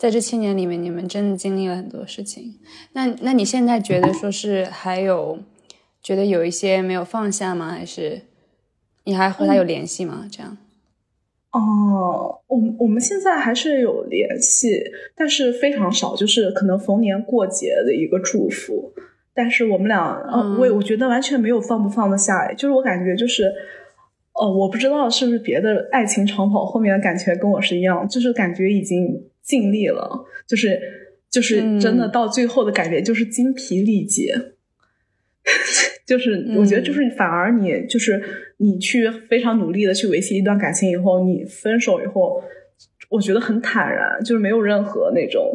[0.00, 2.54] 在这七年里面，你们真的经历了很多事情。
[2.94, 5.38] 那那你现在觉得说是还有
[6.02, 7.72] 觉得有一些没有放下吗？
[7.72, 8.22] 还是
[9.04, 10.26] 你还和他有联系吗？
[10.32, 10.56] 这样？
[11.52, 14.82] 哦，我我们现在还是有联系，
[15.14, 18.94] 但是非常少，就是可能逢年过节的一个祝福。
[19.34, 22.50] 但是我们俩，呃，我我觉得完全没有放不放得下。
[22.54, 23.52] 就是我感觉就是，
[24.40, 29.26] 哦，我不知道是不是别的爱情长跑后面的感觉跟我是一样，就是感觉已经。
[29.42, 30.08] 尽力了，
[30.46, 30.78] 就是
[31.28, 34.32] 就是真的到最后的感觉就是精疲力竭，
[36.06, 38.22] 就是我觉得就是反而你就是
[38.58, 42.40] 你去非常努力的去维系一段感情以后，你分手以后，
[43.08, 45.50] 我觉得很坦然，就是没有任何那种，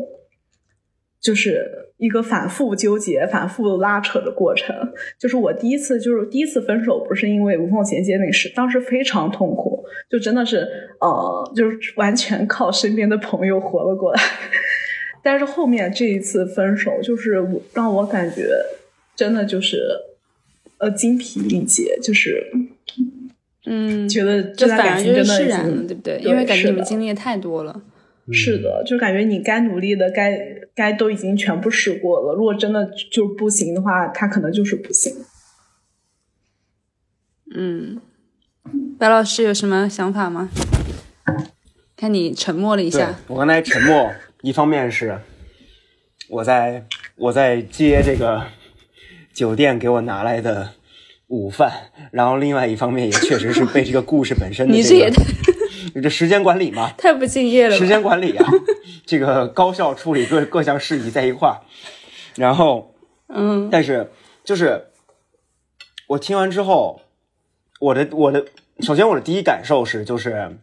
[1.26, 4.76] 就是一个反复纠结、反复拉扯的过程。
[5.18, 9.84] 就是我第一次就是第一次分手，不是因为无缝衔接那事，当时非常痛苦。
[10.08, 10.68] 就真的是，
[11.00, 14.22] 呃，就是完全靠身边的朋友活了过来。
[15.24, 18.48] 但是后面这一次分手，就是我让我感觉
[19.16, 19.82] 真的就是
[20.78, 22.52] 呃精疲力竭，就是
[23.66, 26.20] 嗯，觉得这段感情就是释然了，对不对？
[26.20, 27.82] 因为感觉你们经历的太多了。
[28.32, 30.38] 是的，就感觉你该努力的，该
[30.74, 32.34] 该都已经全部试过了。
[32.34, 35.14] 如果真的就不行的话，他可能就是不行。
[37.56, 38.02] 嗯，
[38.98, 40.50] 白老师有什么想法吗？
[41.96, 43.16] 看你沉默了一下。
[43.28, 44.12] 我刚才沉默，
[44.42, 45.20] 一方面是
[46.30, 46.86] 我在
[47.16, 48.48] 我在接这个
[49.34, 50.72] 酒店给我拿来的
[51.28, 51.72] 午饭，
[52.12, 55.54] 然后另外一方面也确实是被这个故事本身的这个这
[56.10, 57.76] 时间管理嘛， 太不敬业了。
[57.76, 58.46] 时间管理啊，
[59.06, 61.62] 这个高效处理各各项事宜在一块儿，
[62.36, 62.94] 然后
[63.28, 64.12] 嗯，但是
[64.44, 64.88] 就是
[66.08, 67.02] 我听完之后，
[67.80, 68.46] 我的我的
[68.80, 70.58] 首先我的第一感受是就是。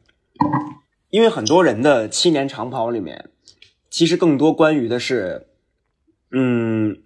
[1.11, 3.28] 因为很多人的七年长跑里面，
[3.90, 5.46] 其实更多关于的是，
[6.30, 7.02] 嗯，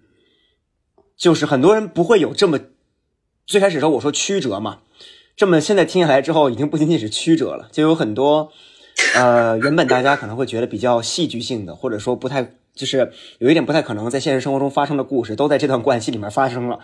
[1.16, 2.60] 就是很多人不会有这么
[3.46, 4.78] 最开始时候我说曲折嘛，
[5.36, 8.50] 这么现在听下来之后，已经不仅仅是曲折了，就有很多
[9.14, 16.80] 呃原本大家可能会觉得比较戏剧性的，或者说不太就是有一点不太可能在现实生活中发生的故事，都在这段关系里面发生了，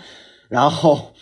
[0.49, 1.13] 然后。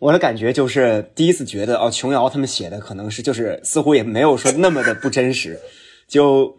[0.00, 5.60] 我的感觉就是第一次觉得哦，琼瑶他们写的可能是就是似乎也没有说那么的不真实，
[6.08, 6.56] 就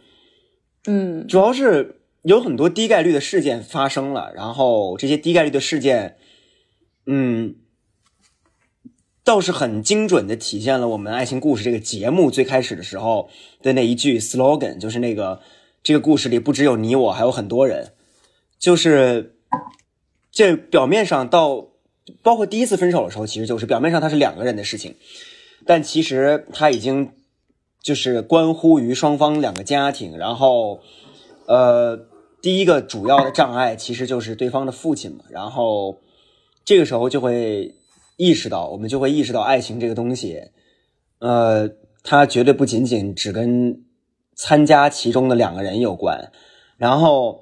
[0.85, 6.15] 嗯，主要是有很多低概率的事件发生了，然后这些低概率的事件，
[7.07, 7.55] 嗯，
[9.23, 13.29] 倒是很精准的体现了我们爱情故事这个节目最开始的时候
[13.61, 15.41] 的那一句 slogan，就是那个
[15.81, 17.93] 这个故事里不只有你我，还有很多人，
[18.59, 19.35] 就是
[20.31, 21.69] 这表面上到。
[22.21, 24.95] 包括第一次分手的时候，其实就是表面上它是两个人的事情，
[25.65, 27.13] 但其实它已经
[27.81, 30.17] 就是关乎于双方两个家庭。
[30.17, 30.81] 然后，
[31.47, 31.97] 呃，
[32.41, 35.23] 第一个主要的障碍其实就是对方的父亲嘛。
[35.29, 36.01] 然后
[36.65, 37.73] 这个时候就会
[38.17, 40.41] 意识到，我们就会意识到爱情这个东西，
[41.19, 41.69] 呃，
[42.03, 43.83] 它绝对不仅仅只跟
[44.35, 46.31] 参加其中的两个人有关。
[46.77, 47.41] 然后。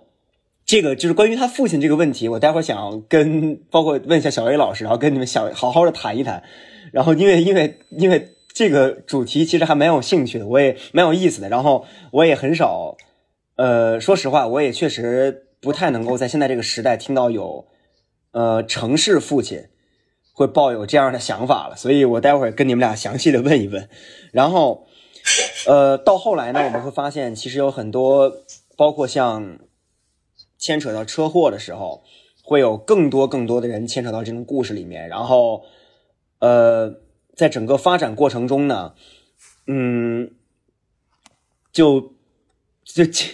[0.63, 6.43] 这个就是关于他父亲这个问题，我待会儿想跟包括问一下小 A 老师，然后跟你们小好好的谈一谈。
[6.93, 11.49] 然后因为因为因为这个主题其实还蛮有兴趣的，我也蛮有意思的。
[11.49, 12.95] 然后我也很少，
[13.57, 17.65] 呃，说实话，我也确实不太能够在现在这个时代听到有，
[18.31, 19.65] 呃，城市父亲
[20.33, 21.75] 会抱有这样的想法了。
[21.75, 23.89] 所以我待会儿跟你们俩详细的问一问。
[24.31, 24.87] 然后，
[25.67, 28.31] 呃，到后来呢，我们会发现其实有很多，
[28.75, 29.59] 包括像。
[30.63, 32.03] 牵扯到车祸的时候，
[32.43, 35.09] 会有更多更多的人牵扯到这种故事里面。
[35.09, 35.63] 然后，
[36.37, 37.01] 呃，
[37.35, 38.93] 在整个发展过程中呢，
[39.65, 40.35] 嗯，
[41.73, 42.13] 就
[42.83, 43.27] 就经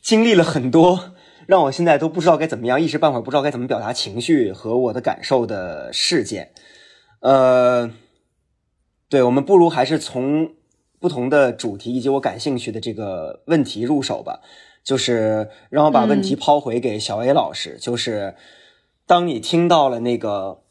[0.00, 1.11] 经历了很多，
[1.52, 6.50] 让我现在都不知道该怎么样，一时半会儿不知道该怎么表达情绪和我的感受的事件。
[7.20, 7.90] 呃，
[9.10, 10.54] 对，我们不如还是从
[10.98, 14.40] 不同的主题以及我感兴趣的这个问题入手吧。
[14.82, 18.34] 就是让我把问题抛回给小 A 老师，就是
[19.06, 20.62] 当你听到了那个，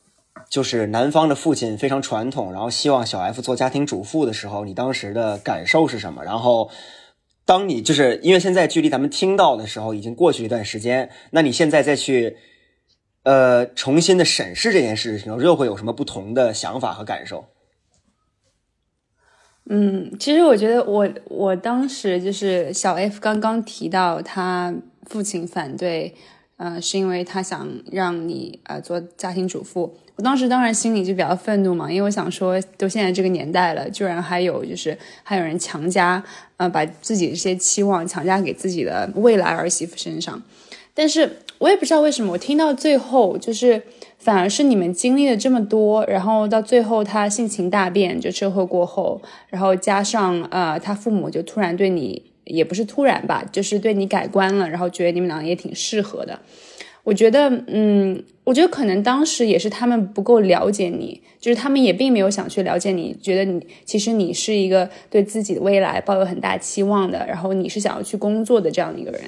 [0.49, 6.23] 就是男方的父亲非常传统，然后希望小 F 做家庭主妇的时候，你当时的感受是什么？
[6.23, 6.71] 然后，
[7.45, 12.37] 当你就是因为现在距离咱们听到的时候已经过去一段时间，那你现在再去
[13.23, 17.45] 呃重新的审视这件事情，又会有什么不同的想法和感受？
[19.69, 24.73] 嗯，其实我觉得我我当时就是小 F 刚刚提到他
[25.05, 26.15] 父亲反对，
[26.61, 29.91] 呃，是因为他想让你呃做家庭主妇。
[30.15, 36.23] 我当时当然心里就比较愤怒嘛，因为我想说，都现在这个年代了，居然还有就是还有人强加，
[36.57, 40.39] 呃，把自己这些期望强加给自己的未来儿媳妇身上。
[40.93, 43.81] 但是我也不知道为什么，我听到最后就是。
[44.21, 49.19] 反而是你们经历了这么多，然后到最后他性情大变，就车祸过后，
[49.49, 56.39] 然后加上呃，他父母就突然对你，也不是突然吧，就是对你改观了，然后觉得你们俩也挺适合的。
[57.03, 69.21] 我觉得，嗯，我觉得可能当时也是他们不够了解你，就是他们也并没有想去了解你，觉得你其实你是一个对自己的未来抱有很大期望的，然后你是想要去工作的这样的一个人，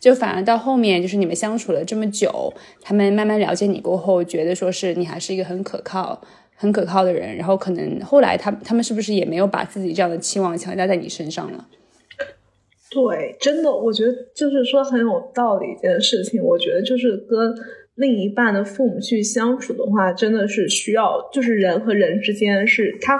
[0.00, 2.50] 就反而到后面就是你们相处了这么久，
[2.80, 6.18] 他们慢慢了解你过后，觉得说是你还是一个很可靠、
[6.54, 11.66] 很可靠的人，然后可能后来他他们是不是也没有把自己这样的期望强加在你身上了？
[12.90, 16.42] 对，真的，我觉得就是说很有道理一件事情。
[16.42, 17.54] 我觉得就是跟
[17.96, 23.18] 另一半的父母去相处的话，真的是需要，就是人和人之间是他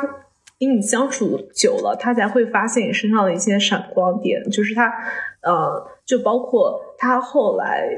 [0.58, 4.90] 跟你相处久了，他才会发现你身上的一些闪光点，就是他
[5.42, 7.88] 呃，就包括他后来，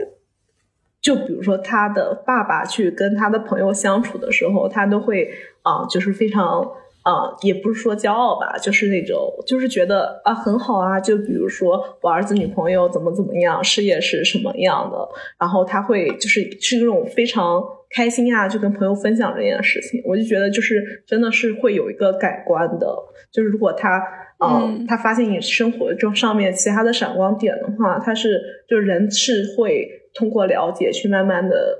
[1.01, 5.31] 就比如说他的爸爸去跟他的朋友相处的时候，他都会
[5.63, 6.69] 啊，就是非常。
[7.03, 11.01] 啊，也不是说骄傲吧，就是那种，就是觉得啊很好啊。
[11.01, 15.09] 就比如说我儿子女朋友怎么怎么样，事业是什么样的，
[15.39, 20.03] 然后他会就是是那种非常开心啊，就跟朋友分享这件事情。
[20.05, 22.87] 我就觉得就是真的是会有一个改观的，
[23.33, 24.03] 就是如果他
[24.39, 31.79] 嗯他发现你生活中上面其他的闪光点的话，他是就是人是会通过了解去慢慢的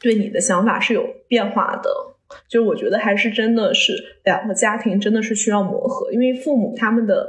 [0.00, 1.90] 对你的想法是有变化的。
[2.48, 7.28] 就我觉得还是真的是两个家庭真的是需要磨合，因为父母他们的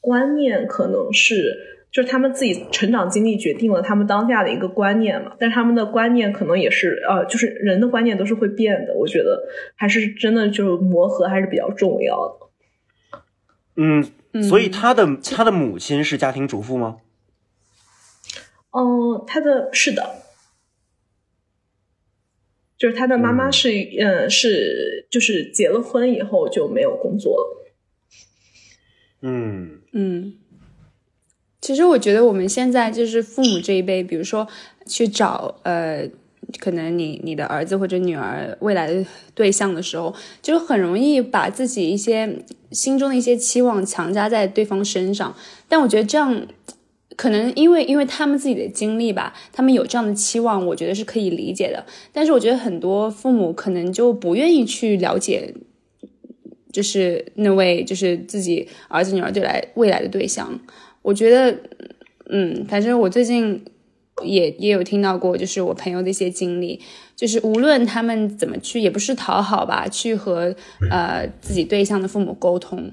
[0.00, 1.56] 观念可能是
[1.92, 8.94] 就是他们自己成长经历决定了他们当下的一个观念嘛，但是他们的观念可能也是呃，就是人的观念都是会变的。
[8.94, 9.42] 我觉得
[9.74, 13.12] 还是真的就是磨合还是比较重要的。
[13.76, 16.98] 嗯，所以他的他的母亲是家庭主妇吗？
[18.72, 20.02] 嗯，他的是的。
[22.80, 27.72] 就是他的妈妈是，嗯，是就是结了婚以后就没有工作了。
[29.20, 30.32] 嗯嗯，
[31.60, 34.48] 其实我觉得我们现在就是父母这一辈，比如说
[34.86, 36.08] 去找呃，
[36.58, 45.36] 可能你你的儿子或者女儿未来的对象的时候，就很容易把自己一些心中的一些期望强加在对方身上，
[45.68, 46.46] 但我觉得这样。
[47.16, 51.84] 可能因为因为他们自己的经历吧，他们有这样的期望，我觉得是可以理解的。
[52.12, 55.52] 但是我觉得很多父母可能就不愿意去了解，
[56.72, 60.58] 就是那位就是自己儿子女儿对来未来的对象。
[61.02, 61.58] 我觉得，
[62.30, 63.64] 嗯，反正我最近
[64.24, 66.80] 也也有听到过，就是我朋友的一些经历，
[67.16, 70.54] 就是无论他们怎么去，也不是讨好吧，去和
[70.90, 72.92] 呃自己对象的父母沟通，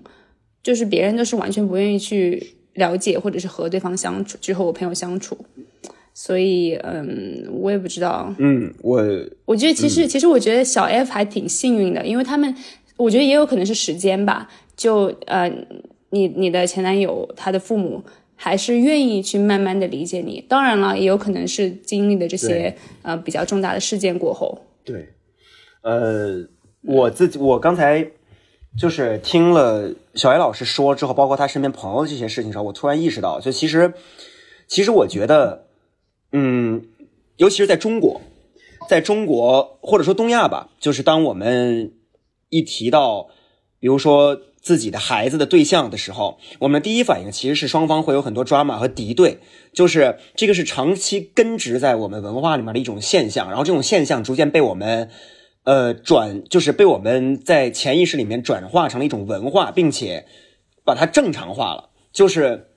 [0.62, 2.57] 就是别人都是完全不愿意去。
[2.78, 5.38] 了解或者是和对方相处，就和我朋友相处，
[6.14, 8.34] 所以嗯，我也不知道。
[8.38, 9.04] 嗯，我
[9.46, 12.56] 我觉得其实其实我觉得小 F 还挺幸运的，因为他们
[12.96, 14.48] 我觉得也有可能是时间吧。
[14.76, 15.52] 就呃，
[16.12, 18.04] 你你的前男友他的父母
[18.36, 20.44] 还是愿意去慢慢的理解你。
[20.48, 24.62] 当然了，也有可能是经历的这些呃比较重大的事件过后。
[24.84, 25.10] 对，
[25.82, 26.48] 呃，
[26.84, 28.08] 我自己我刚才。
[28.78, 33.94] 就是听了小艾老师说之后，包括他身边朋友这些事情时候，我突然意识到，就其实，
[34.68, 35.68] 其实我觉得，
[36.32, 36.88] 嗯，
[37.38, 38.20] 尤其是在中国，
[38.90, 41.94] 在中国或者说东亚吧，就是当我们
[42.50, 43.28] 一提到，
[43.80, 49.38] 比如说自己的孩子的对象的时候，我们第一反应其实是双方会有很多 drama 和敌对，
[49.72, 55.12] 就是这个是长期根植在我们文化里面的一种现象，然后这种现象逐渐被我们。
[55.68, 60.26] 呃，转就是被我们在潜意识里面转化成了一种文化，并且
[60.86, 61.90] 把它正常化了。
[62.14, 62.70] 就是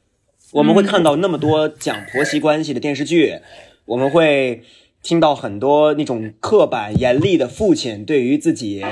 [0.51, 3.39] 我们会看到那么多讲婆媳关系的电视剧，
[3.85, 4.65] 我们会
[5.05, 8.85] 听到很多那种刻板严厉的父亲对于自己、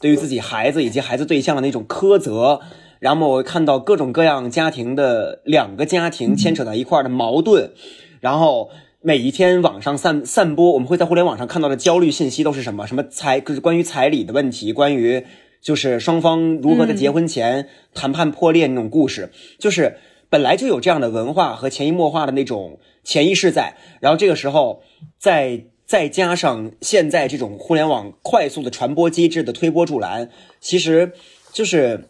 [0.00, 2.60] 对于自己孩子以及孩子对象的那种苛责，
[2.98, 7.70] 然后我看到各种各样家庭的两个家庭牵扯到一块的矛盾，
[8.18, 8.70] 然后。
[9.06, 12.86] 每一天网上散散播，我们会在互联网上看到的焦虑信息都是什么？
[12.86, 15.26] 什么彩就是关于彩礼的问题，关于
[15.60, 19.98] 就是双方如何在结婚前谈判破裂那种故事，就是
[20.30, 24.82] 本来就有这样的文化和潜移默化的那种潜意识在，然后这个时候
[25.18, 30.30] 再再加上现在这种互联网快速的传播机制的推波助澜，
[30.62, 31.12] 其实
[31.52, 32.08] 就是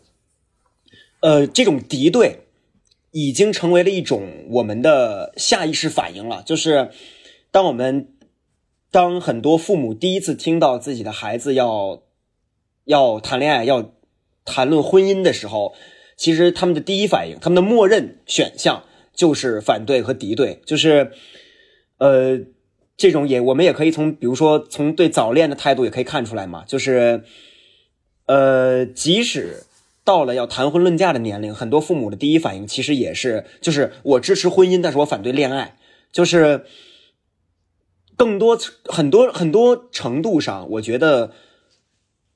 [1.19, 2.44] 呃这种敌对。
[3.17, 6.91] 已经成为了一种我们的下意识反应了，就是
[7.53, 8.09] 当我们
[8.91, 12.03] 当很多父母第一次听到自己的孩子要
[12.85, 13.93] 要谈恋爱、要
[14.45, 15.77] 谈论婚姻的时候，
[16.17, 18.83] 其实他们的第一反应、他们的默认选项
[19.15, 21.13] 就是反对和敌对，就是
[21.99, 22.41] 呃，
[22.97, 27.23] 这种也我们也可以从比如说从对早恋的态度也可以看出来嘛，就是
[28.27, 29.63] 呃，即使。
[30.05, 35.79] 到了要谈婚论嫁的年龄，很多父母的第一反应其实也是，就是我支持婚姻，但是我反对恋爱。
[36.13, 36.67] 就是
[38.17, 41.33] 更多很多很多程度上，我觉得，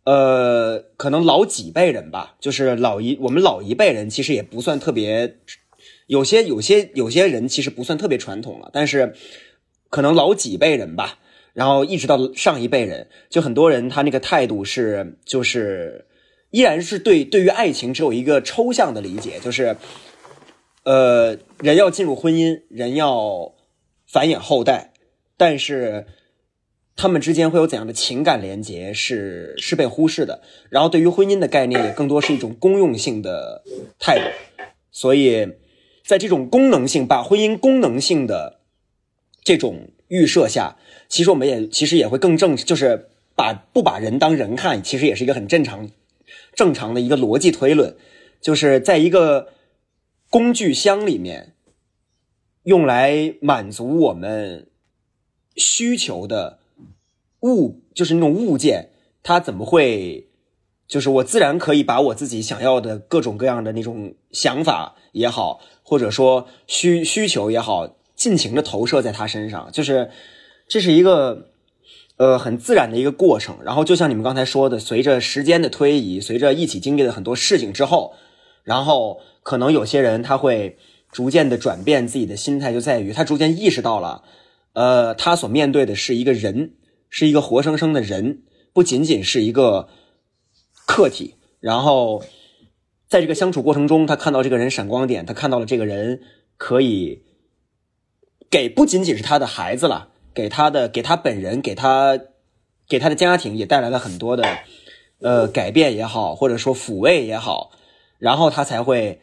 [0.04, 5.36] 呃，可能老几辈人吧，就是老一我们老一辈人其实也不算特别，
[6.06, 9.14] 有些有些有些人其实不算特别传统了，但是
[9.90, 11.18] 可能老几辈人吧，
[11.52, 16.06] 然后一直到上一辈人，就很多人他那个态度是就是。
[16.50, 19.76] 依然是对对于爱情只有一个抽象的理解，就是，
[20.84, 23.52] 呃，人要进入婚姻，人要
[24.06, 24.92] 繁衍后代，
[25.36, 26.06] 但是
[26.96, 30.42] 他们之间会有怎样的情感连结是是被忽视的。
[30.70, 33.62] 然后对于婚姻的概念也更多是一种公用性的
[33.98, 34.24] 态度，
[34.90, 35.48] 所以
[36.04, 38.60] 在这种功能性把婚姻功能性的
[39.44, 40.78] 这种预设下，
[41.08, 45.88] 其实我们也其实也会更正，就是把不把人当人看，其实也是一个很正常
[46.58, 47.96] 正常的一个逻辑推论，
[48.40, 49.52] 就是在一个
[50.28, 51.54] 工具箱里面
[52.64, 54.66] 用来满足我们
[55.54, 56.58] 需求的
[57.42, 58.90] 物，就是那种物件，
[59.22, 60.26] 它怎么会？
[60.88, 69.70] 就是我自然可以把我自己想要的各种各样的那种想法也好，或者说需需求也好，尽情的投射在他身上。
[69.70, 70.10] 就是
[70.66, 71.52] 这是一个
[72.18, 73.56] 呃很自然的一个过程。
[73.64, 78.14] 然后就像你们刚才说的，随着时间的推移，随着一起经历了很多事情之后，
[78.62, 80.76] 然后可能有些人他会
[81.10, 84.22] 逐渐的转变自己的心态，就在于他逐渐意识到了，
[84.74, 86.74] 呃，他所面对的是一个人，
[87.08, 88.42] 是一个活生生的人，
[88.74, 89.88] 不仅仅是一个。
[90.90, 92.24] 客体，然后
[93.08, 96.22] 在这个相处过程中，他看到这个人闪光点，他看到了这个人
[96.56, 97.24] 可以
[98.48, 100.08] 给不仅仅是他的孩子了，
[100.38, 102.16] 给他的给他本人，给他
[102.88, 104.44] 给他的家庭也带来了很多的
[105.18, 107.72] 呃改变也好，或者说抚慰也好，
[108.20, 109.20] 然后他才会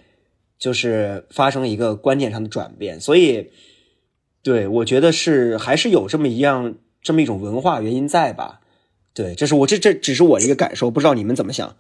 [0.60, 3.00] 就是发生一个观念上的转变。
[3.00, 3.50] 所以，
[4.44, 8.60] 对我觉得是还是有这么一样这么一种文化原因在吧。
[9.14, 11.78] 对，这是我这这只是我的一个感受，不知道你们怎么想。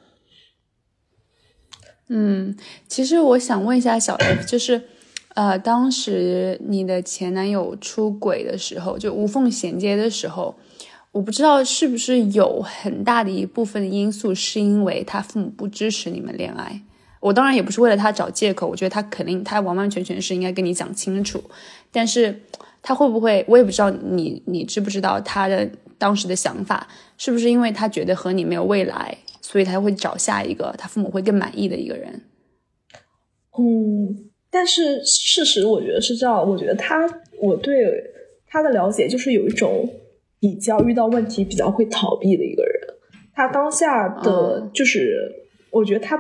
[2.08, 2.56] 嗯，
[2.88, 4.88] 其实我想问一下小 F，就是，
[5.36, 10.56] 呃，当时你的前男友出轨的时候，就无缝衔接的时候，
[11.12, 16.82] 我不知道是不是有很大的一部分因素是因为他父母不支持你们恋爱。
[17.20, 21.44] 我当然也不是为了他找借口，我觉得他肯定他完完全全是应该跟你讲清楚，
[21.92, 22.42] 但是
[22.82, 25.70] 他会不会，我也不知道你你知不知道他的。
[25.98, 26.86] 当时的想法
[27.18, 32.26] 是不是因为他觉得和你没有未来，所以他会找下一个他父母会更满意的一个人？
[33.58, 36.50] 嗯，但是事实我觉得是这样。
[36.50, 37.08] 我觉得他，
[37.40, 38.04] 我对
[38.48, 39.90] 他的了解就是有一种
[40.40, 42.74] 比较遇到问题比较会逃避的一个人。
[43.34, 45.32] 他当下的就是，
[45.72, 46.18] 我觉得他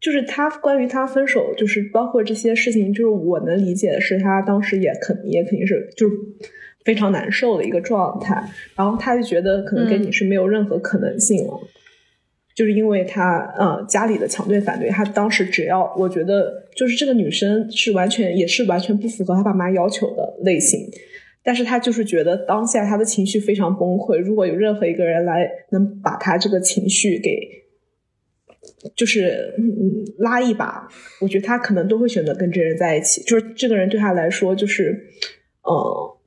[0.00, 6.14] 就是他关于他分手，就是包括这些事情，就是我能理解的是，他当时也肯也肯定是就是。
[6.84, 8.46] 非常难受的一个状态，
[8.76, 11.58] 然后他就觉得可能跟你是没有任何可能性了，
[12.54, 20.88] 就是因为他呃家里的强烈反对，他当时只要我觉得就是这个女生是完全也是完全不符合他爸妈要求的类型，
[21.42, 27.36] 但是他就是觉得当下他的情绪非常崩溃，如果有任何一个人来能把他这个情绪给
[28.94, 30.88] 就是嗯拉一把，
[31.20, 35.06] 我觉得他可能都会选择跟这人在一起，就是这个人对他来说就是
[35.62, 36.18] 呃。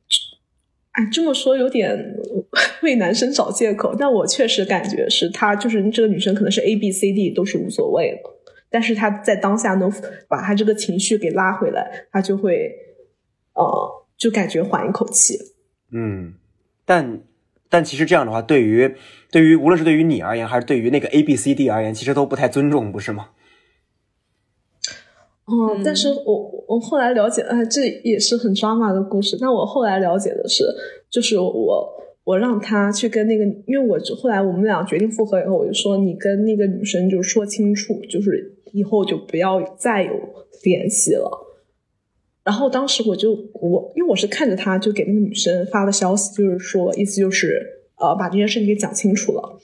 [0.97, 2.15] 哎，这么说有点
[2.81, 8.29] 为男生找借口，但我确实感觉是他，就是这个女生可能是 A B C D 都是无所谓的，
[8.67, 9.93] 但是他在当下能
[10.27, 12.71] 把他这个情绪给拉回来，他就会
[13.53, 13.63] 呃，
[14.17, 15.37] 就感觉缓一口气。
[15.91, 16.33] 嗯，
[16.83, 17.19] 但
[17.69, 18.95] 但其实这样的话，对于
[19.29, 23.29] 对于无论是对于你而言，还是对于那个 A B C D 而言，其实都不太尊重，不是吗？
[25.49, 29.37] 嗯，但是我我后来了解，哎，这也是很抓马的故事。
[29.39, 30.65] 那我后来了解的是，
[31.09, 31.89] 就是我
[32.25, 40.11] 我让他去跟那个，因为我后来我们俩决定复合以后，我就说你跟那个女生就说清楚，就是以后就不要再有
[40.63, 41.31] 联系了。
[42.43, 49.57] 然后当时我就我因为我是看着他就给那个女生发的消息，就是说意思就是呃把这件事情给讲清楚了。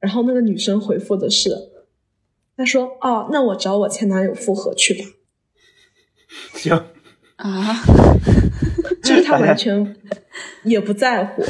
[0.00, 1.50] 然后那个女生回复的是，
[2.56, 5.04] 她说哦，那我找我前男友复合去吧。
[6.54, 6.74] 行
[7.36, 7.82] 啊，
[9.02, 9.96] 就是他完全
[10.62, 11.42] 也不在乎，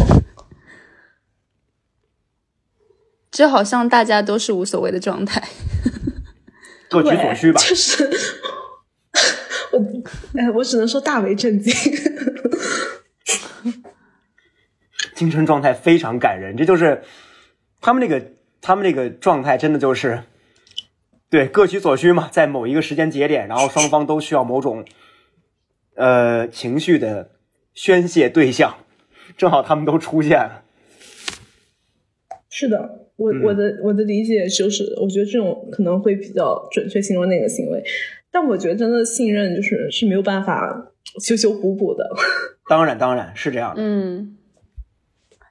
[3.31, 5.43] 就好像大家都是无所谓的状态，
[6.89, 7.61] 各取所需吧。
[7.61, 8.09] 就是
[9.72, 9.78] 我，
[10.39, 11.74] 哎，我只能说大为震惊，
[15.14, 16.57] 精神状态非常感人。
[16.57, 17.03] 这就是
[17.81, 20.22] 他们那个，他们那个状态，真的就是。
[21.31, 24.85] 对，各取所需嘛，在某一个时间节点，然后双方都需要某种，
[25.95, 27.31] 呃，情绪的
[27.72, 28.78] 宣泄对象，
[29.37, 30.64] 正好他们都出现了。
[32.49, 37.81] 是的，我我的我的理解就是，我觉得这种可能会比较准确形容那个行为，
[38.33, 42.11] 但我觉得真的信任就是是没有办法修修补补的。
[42.68, 43.81] 当然，当然是这样的。
[43.81, 44.37] 嗯，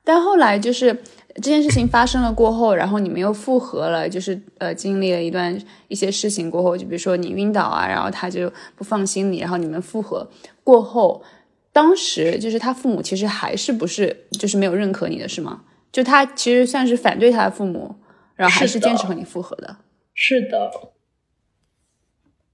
[0.03, 0.97] 但后来就是。
[1.41, 10.29] 这件事情发生了过后，然后你们又复合了，就是呃经历了一段一些事情过后，就比如说你晕倒啊，然后他就不放心你，然后你们复合
[10.63, 11.23] 过后，
[11.71, 15.63] 当时就是他父母其实还是不是就是没有认可你的是吗？
[15.91, 17.95] 就他其实算是反对他的父母，
[18.35, 19.77] 然后还是坚持和你复合的。
[20.13, 20.71] 是的，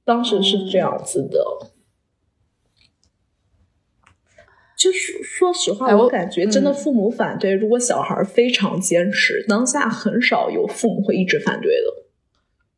[0.03, 1.71] 当时是这样子的。
[4.85, 12.05] 就是说实话，我感觉真的父母反对，如果小孩非常坚持，当下很少有父母会一直反对的。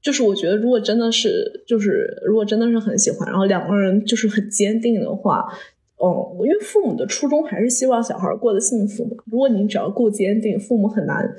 [0.02, 5.44] 就是我觉得，如果真的是，就是如果真的是很喜欢，然后两个人就是很坚定的话，
[6.02, 6.08] 嗯，
[6.46, 9.18] 因为父母的初衷还是希望小孩过得幸福嘛。
[9.26, 11.36] 如果你只要够坚定，父母很难，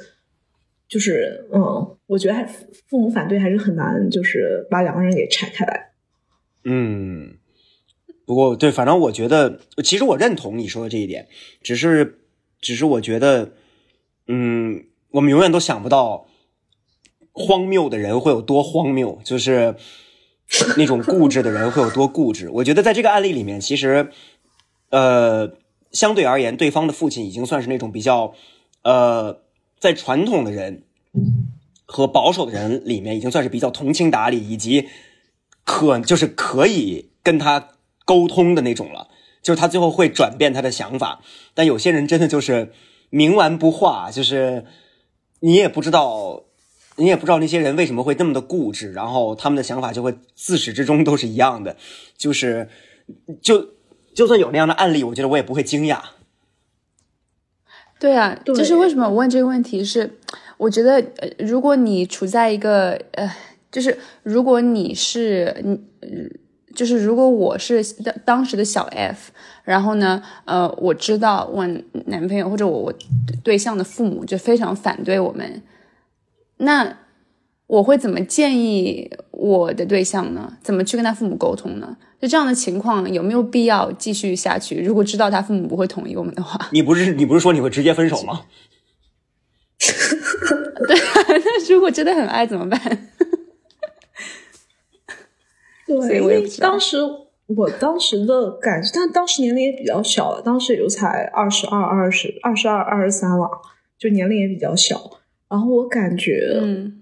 [0.86, 5.92] 就是嗯，我觉得还父母反对还是很难，就是把两个人给拆开来。
[6.64, 7.37] 嗯，
[8.28, 11.26] 不过对，反正我觉得，其实我认同你说的这一点，
[11.62, 12.20] 只是，
[12.60, 13.52] 只是我觉得，
[14.26, 16.26] 嗯，我们永远都想不到。
[17.32, 19.76] 荒谬的人会有多荒谬，就是
[20.76, 22.50] 那种固执的人会有多固执。
[22.50, 24.10] 我觉得在这个案例里面，其实，
[24.90, 25.52] 呃，
[25.92, 28.34] 相对而言，对方的父亲已经算是那种比较，
[28.82, 29.40] 呃，
[29.78, 30.82] 在传统的人
[31.86, 34.88] 和保守的人里面，已经算是比较通情达理，以及
[35.64, 37.68] 可就是可以跟他
[38.08, 39.08] 沟通的那种了。
[39.42, 41.20] 就是他最后会转变他的想法，
[41.52, 42.72] 但有些人真的就是
[43.10, 44.64] 冥顽不化，就是
[45.40, 46.44] 你也不知道。
[47.00, 51.76] 你也不知道那些人为什么会那么的固执，然后他们的想法就会自始至终都是一样的，
[52.16, 52.68] 就是，
[53.40, 53.68] 就
[54.12, 56.00] 就算有那样的案例，我觉得我也不会惊讶。
[58.00, 60.18] 对啊，就是为什么我问这个问题是，
[60.56, 63.32] 我觉得呃，如果你处在一个呃，
[63.70, 65.80] 就是如果你是你，
[66.78, 69.32] 就是如果我是当当时的小 F，
[69.64, 71.66] 然后呢，呃，我知道我
[72.06, 72.94] 男朋友或者我我
[73.42, 75.60] 对象的父母就非常反对我们。
[76.58, 76.96] 那
[77.66, 80.56] 我会怎么建议我的对象呢？
[80.62, 81.96] 怎么去跟他父母沟通呢？
[82.22, 84.80] 就这样的情况有没有必要继续下去？
[84.80, 88.42] 如果知道他父母不会同意我们的话，你不是你不是说你会直接分手吗？
[90.86, 92.80] 对，那如果真的很爱怎么办？
[95.88, 96.98] 对，因为当时
[97.46, 103.48] 我当时的感觉，但当时年龄也比较小了，当时也就才二十二、二十二、十二、二十三了，
[103.98, 105.00] 就年龄也比较小。
[105.48, 107.00] 然后我感觉，嗯，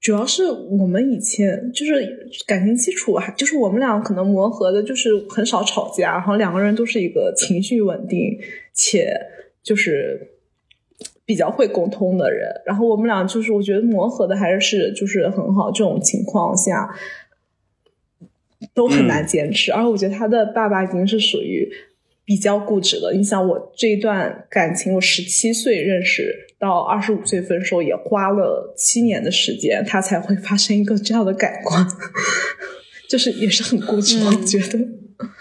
[0.00, 8.38] 主要是我们以前就是感情基础还就是我们俩可能磨合的，就是很少吵架，然后两个人都是一个情绪稳定
[8.72, 9.14] 且
[9.62, 10.38] 就是
[11.26, 12.48] 比较会沟通的人。
[12.64, 16.88] 然后我们俩就是我觉得磨合的还是就是很好，这种情况下
[18.74, 19.72] 都很难坚持。
[19.72, 21.68] 而我觉得他的爸爸已经是属于
[22.24, 23.12] 比较固执了。
[23.12, 26.46] 你想，我这一段感情，我十七岁认识。
[26.60, 31.86] 到二十五岁分手也花了七年的时间，他才会发生一个这样的改观，
[33.08, 34.78] 就是也是很固执，我觉得。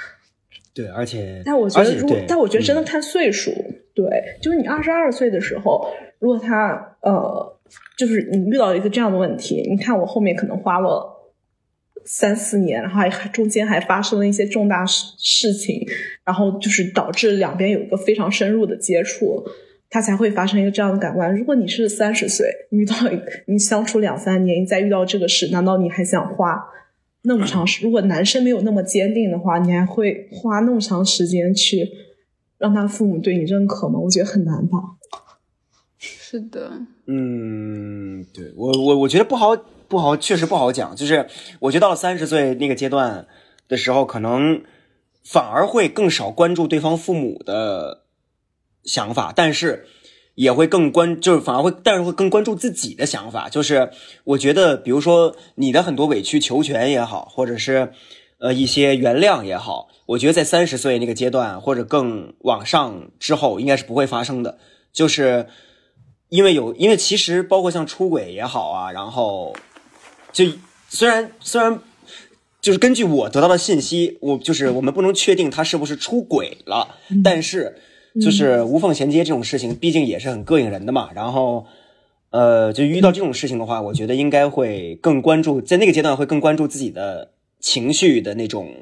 [0.73, 3.51] 对，而且，但我觉得，如果但我觉得真的看岁数，
[3.93, 4.05] 对，
[4.41, 7.59] 就是你二十二岁的时候，如果他呃，
[7.97, 11.18] 就是你遇到一个这样的问题，你看我后面可能花了
[12.11, 15.87] 三四年，然后还中间还发生了一些重大事事情，
[16.25, 19.45] 然后就是导致两边有一个非常深入的接触。
[19.91, 21.35] 他才会发生一个这样的感官。
[21.35, 22.95] 如果你是三十岁，遇到
[23.47, 26.63] 你相处两三年，你再遇到这个事，难道你还想花
[27.23, 27.83] 那么长时？
[27.83, 31.89] 如果男生没有那么坚定的话，你还会花那么长时间去
[32.59, 33.99] 让他父母对你认可吗？
[33.99, 34.77] 我觉得很难吧。
[35.97, 36.71] 是的，
[37.07, 39.57] 嗯，对我我我觉得不好
[39.89, 40.95] 不好，确实不好讲。
[40.95, 41.27] 就是
[41.59, 43.27] 我觉得到了三十岁那个阶段
[43.67, 44.63] 的时候，可能
[45.25, 48.03] 反而会更少关注对方父母的。
[48.85, 49.87] 想法，但是
[50.35, 53.49] 也会更关，就是反而会，但是会更关注自己的想法。
[53.49, 53.91] 就是
[54.23, 57.91] 我觉得，比如说你的很多委曲求全也好，或者是
[58.39, 64.57] 呃一些原谅也好，我觉得在三十岁那个阶段或者更往上之后，应该是不会发生的。
[64.93, 65.47] 就是
[66.29, 69.53] 因为有，因为其实包括像出轨也好啊，然后
[70.31, 70.45] 就
[70.89, 71.79] 虽然虽然
[72.61, 77.75] 就是根据我得到的信息，我就是我们不能确定他是不是出轨了，但是。
[78.19, 81.11] 就是无缝衔接这种事情，毕竟也是很膈应人的嘛。
[81.13, 81.67] 然后，
[82.31, 88.73] 呃，就遇到这种事情的话，我觉得应该会更关注，在那个阶段会更关注自己的情绪的那种，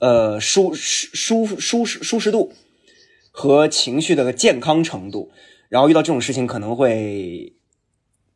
[0.00, 2.52] 呃，舒舒舒舒适舒适度
[3.30, 5.30] 和情绪的健康程度。
[5.68, 7.52] 然后遇到这种事情，可能会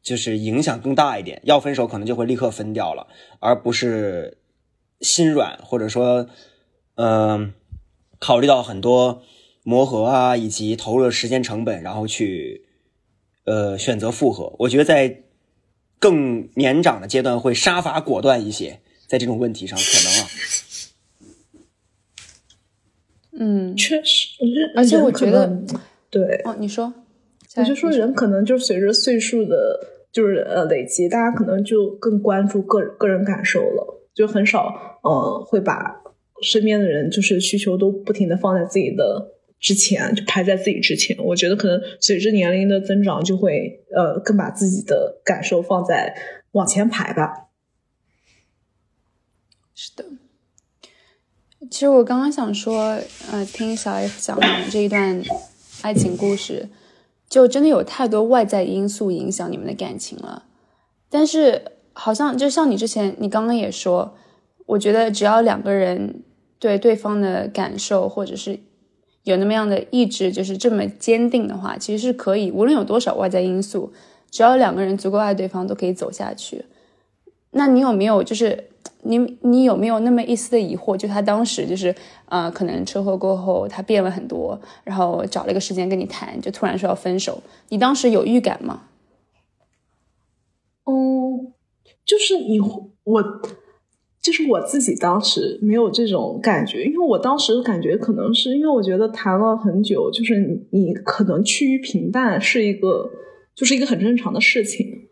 [0.04, 1.40] 就是影响更大一点。
[1.42, 3.08] 要分手，可能就会立刻分掉了，
[3.40, 4.38] 而不是
[5.00, 6.28] 心软，或者说，
[6.94, 7.52] 嗯，
[8.20, 9.24] 考虑到很多。
[9.66, 12.66] 磨合啊，以及投入的时间成本，然后去，
[13.46, 14.54] 呃，选择复合。
[14.58, 15.22] 我觉得在
[15.98, 20.28] 更年长的阶段会杀伐果断一些，在这种问题上可能啊。
[23.40, 24.36] 嗯，确实，
[24.76, 25.50] 而且我觉得，
[26.10, 26.92] 对，哦，你说，
[27.56, 36.00] 我就说人可能就随着岁数的，就是呃累积，大家可能就更关注个个人感受了，就很少呃会把
[36.40, 39.32] 身边的人就是需求都不停的放在自己的。
[39.60, 41.16] 之前，就排在自己之前。
[41.24, 46.14] 我觉得可能随着年龄的增长，就会呃更把自己的感受放在
[46.52, 47.46] 往前排吧。
[49.74, 50.04] 是的，
[51.70, 53.00] 其实我刚刚想说，
[53.32, 55.22] 呃，听小 F 讲的这一段
[55.80, 56.68] 爱情故事，
[57.34, 60.44] 就真的有太多外在因素影响你们的感情了。
[61.10, 61.62] 但是
[61.92, 64.14] 好像就像你之前，你刚刚也说，
[64.66, 66.22] 我觉得只要两个人
[66.60, 68.60] 对对方的感受，或者是。
[69.24, 73.90] 有那么样的意志，就是这么坚定的话，其实是可以，无论有多少外在因素，
[74.30, 76.66] 只要两个人足够爱对方，都可以走下去。
[77.54, 78.68] 那你有没有，就是
[79.02, 80.96] 你你有没有那么一丝的疑惑？
[80.96, 81.94] 就他当时就是，
[82.26, 88.82] 呃，可能车祸过后他变了很多，然后找了一个时间跟你谈，就突然说要分手，你当时有预感吗？
[90.84, 91.52] 嗯，
[92.04, 93.42] 就是你我。
[94.24, 103.10] 就是我自己当时没有这种感觉，因为我当时感觉可能是因为我觉得谈了很久，就是你你可能趋于平淡是一个，
[103.54, 105.03] 就是一个很正常的事情。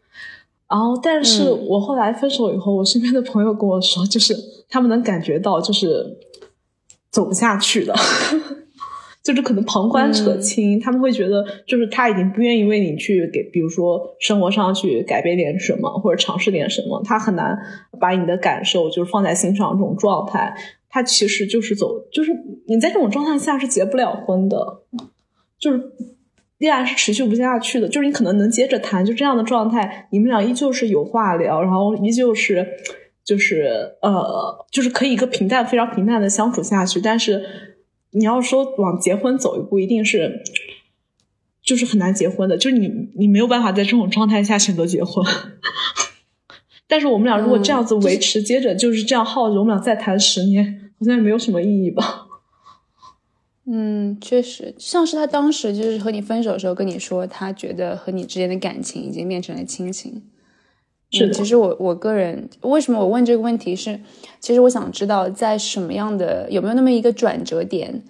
[0.73, 4.35] 然后，但是我后来分手以后，我身边的朋友跟我说，就是
[4.71, 6.17] 他们能感觉到，就是
[7.11, 7.95] 走不下去的。
[9.23, 17.57] 就是可能旁观者清，他们会觉得就是他已经不愿意为你去给，比如说生活上去改变点什么，或者尝试点什么，他很难
[18.01, 20.57] 把你的感受就是放在心上这种状态，
[20.89, 22.33] 他其实就是走，就是
[22.67, 24.79] 你在这种状态下是结不了婚的，
[25.57, 25.93] 就是
[26.63, 32.67] 恋爱是持续不下去的，就是你可能能接着谈，就这样的状态，你们俩依旧是有话聊，然后依旧是
[33.23, 37.45] 就是呃，就是可以一个平淡非常平淡的相处下去，但是。
[38.15, 40.43] 你要说往结婚走一步，一定是
[41.63, 45.25] 就是很难结婚的，就是你你没有办法在这种状态下选择结婚。
[46.87, 52.27] 但是我们俩如果这样子维持，接着就是这样耗着，我们俩再谈十年，好像也没有什么意义吧？
[53.65, 60.23] 嗯，确实，像是他当时就是和你分手的时候跟你说，他觉得和你之间的感情已经变成了亲情。
[61.13, 64.01] 是，其实我我个人为什么我问这个问题是，
[64.41, 68.03] 其实我想知道在什么样的有没有那么一个转折点，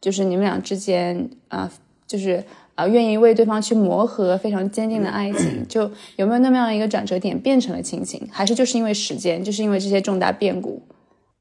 [0.00, 1.72] 就是你们俩之间啊，
[2.06, 2.44] 就是
[2.74, 10.82] 啊愿意为对方去磨合，非常坚定的爱情，就有没有那么样一个转折点变成了亲情，还是就是因为时间，就是因为这些重大变故？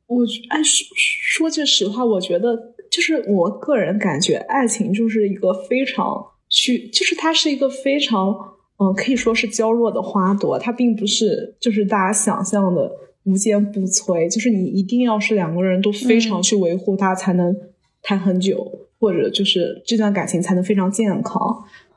[0.05, 2.55] 我哎说说句实话，我觉得
[2.91, 8.53] 就是我个人感觉，爱情就是一个非常需，就是它是一个非常。
[8.79, 12.91] 嗯，可以说是娇弱的花朵，它并不是就是大家想象的
[13.23, 14.29] 无坚不摧。
[14.29, 17.57] 就是你一定要是两个人都非常去维护它，才能
[18.03, 21.41] 谈很久，或者就是这段感情才能非常健康。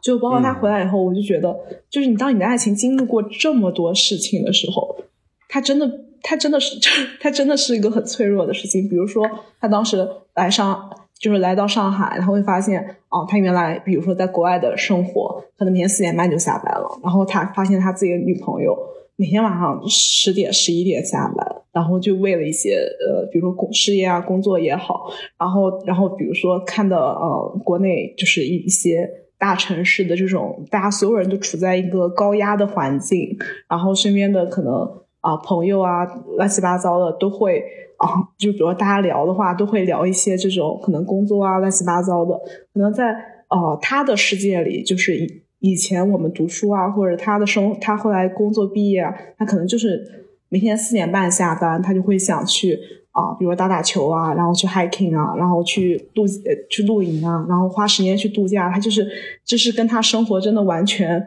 [0.01, 1.55] 就包括他回来以后，我就觉得，
[1.91, 5.05] 就是你当你的爱情经历过这么多事情的时候，
[5.51, 5.87] 他真的，
[6.23, 8.89] 他真的是，就 是他真的是一个很脆弱的事情。
[8.89, 9.25] 比如说，
[9.61, 10.91] 他当时来上。
[11.21, 16.89] 就是来到上海，他会发现，哦，他原来比如说在国外的生活，可能每天四点半就下班了。
[17.03, 18.75] 然后他发现他自己的女朋友
[19.17, 29.07] 每天晚上十点、十一点下班，然后就为了一些呃，比如说工事业啊、工作也好，然后然后比如说看的呃，国内就是一一些
[29.39, 33.37] 大城市的这种，大家所有人都处在一个高压的环境，
[33.69, 34.91] 然后身边的可能
[35.21, 36.05] 啊朋友啊
[36.37, 37.63] 乱七八糟的都会。
[38.01, 38.09] 啊，
[38.39, 42.33] 就比如大家聊的话，都会聊一些这种可能工作啊乱七八糟的。
[42.73, 43.13] 可能在
[43.51, 50.01] 呃他的世界里，就是以以前我们读书啊，或者他的生，他后来工作毕业啊，他可能就是
[50.49, 52.73] 每天四点半下班，他就会想去
[53.11, 56.25] 啊，比如打打球啊，然后去 hiking 啊，然后去露
[56.71, 58.71] 去露营啊，然后花时间去度假。
[58.71, 59.07] 他就是
[59.45, 61.23] 就是跟他生活真的完全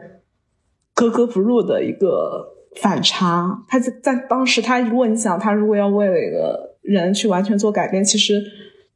[0.92, 2.53] 格格不入的一个。
[2.76, 8.42] 反差，他在在当时，他如果你想，他如果要为了一个人去完全做改变，其实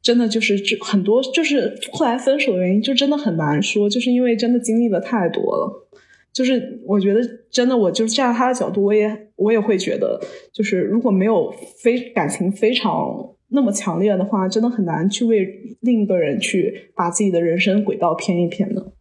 [0.02, 5.88] 真的就是这很多，就是后来分手的原因，就真的很难说，就是因为真的经历的太多了。
[6.32, 7.20] 就是我觉得
[7.50, 10.20] 真的，我就站在他的角度，我也我也会觉得，
[10.52, 11.52] 就是如果没有
[11.82, 18.92] 非感情非常那么强烈的话，真的很难去为另一个人去把自己的人生轨道偏一偏的。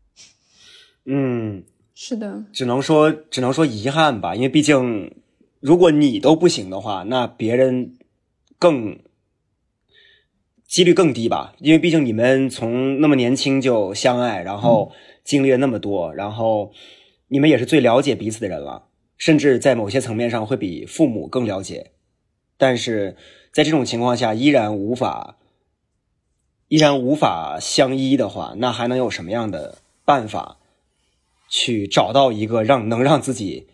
[1.05, 1.63] 嗯。
[1.99, 5.15] 是的，只能说只能说遗憾吧，因为毕竟，
[5.59, 7.97] 如果你都不行的话，那别人
[8.59, 8.99] 更
[10.67, 11.55] 几率更低吧。
[11.57, 14.91] 因为毕竟你们从那么年轻就相爱，然后
[15.23, 16.71] 经历了那么多，然后
[17.29, 21.93] 你们也是最了解彼此的人了，甚至在某些层面上会比父母更了解。
[22.59, 23.17] 但是
[23.51, 25.39] 在这种情况下，依然无法
[26.67, 30.56] 依然无法相依的话，那还能有什么样的办法？
[31.49, 33.67] 去找到一个让能让自己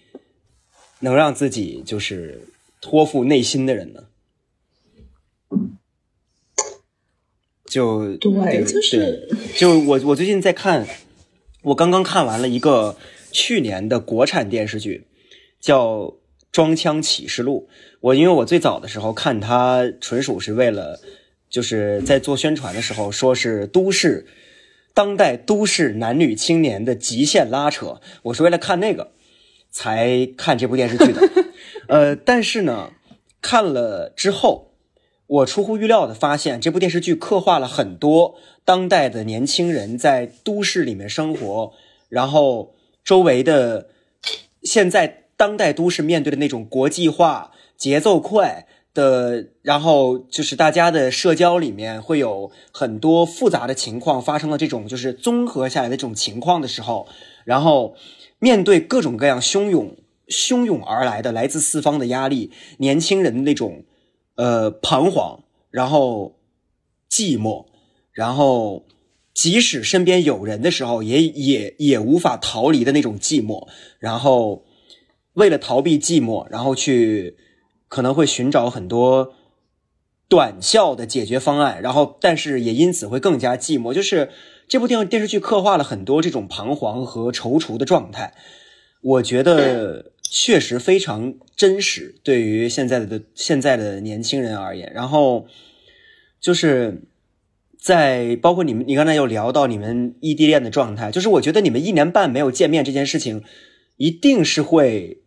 [0.99, 2.47] 能让自己就是
[2.81, 4.03] 托付内心的人呢？
[7.65, 10.87] 就对，就是就我我最近在看，
[11.63, 12.95] 我刚刚看完了一个
[13.31, 15.07] 去年的国产电视剧，
[15.59, 16.01] 叫
[16.51, 17.67] 《装腔启示录》。
[17.99, 21.01] 我因为我最早的时候看它，纯属是为了
[21.49, 24.27] 就是在做宣传的时候说是都市
[24.93, 29.11] 当代都市男女青年的极限拉扯，我是为了看那个
[29.71, 31.21] 才看这部电视剧的。
[31.87, 32.91] 呃，但是呢，
[33.41, 34.69] 看了之后。
[35.25, 38.35] 我出乎预料的发现，这部电视剧刻画了很多
[38.65, 41.71] 当代的年轻人在都市里面生活，
[42.09, 43.87] 然后周围的
[44.61, 57.07] 现在当代都市面对的那种国际化、节奏快的，然后就是大家的社交里面会有很多复杂的情况发生了这种就是综合下来的这种情况的时候，
[57.45, 57.95] 然后
[58.39, 63.85] 面对各种各样汹涌汹涌而来的来自四方的压力，年轻人的那种。
[64.35, 66.39] 呃，彷徨，然后
[67.07, 67.67] 寂寞，
[68.11, 68.83] 然后
[69.31, 73.67] 即使身边有人的时候，也也也无法逃离的那种寂寞。
[73.99, 74.65] 然后
[75.33, 77.37] 为了逃避寂寞，然后去
[77.93, 79.33] 可能会寻找很多
[80.27, 81.81] 短效的解决方案。
[81.81, 83.93] 然后，但是也因此会更加寂寞。
[83.93, 84.29] 就是
[84.67, 88.33] 这部电电视剧刻画了很多这种彷徨和踌躇的状态。
[89.01, 90.11] 我觉得。
[90.35, 94.91] 确实非常真实，对于现在的现在的年轻人而言。
[94.95, 95.45] 然后
[96.41, 97.03] 就是
[97.79, 103.43] 在包括你们，你刚才有聊到你们异地恋的状态，就是我觉得你们一年半没有见面这件事情，
[103.97, 105.21] 一定是会，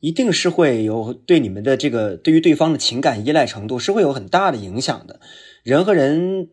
[0.00, 5.20] 一定是会有对你们的这个对于对方的情感依赖程度是会有很大的影响的。
[5.62, 6.50] 人和人，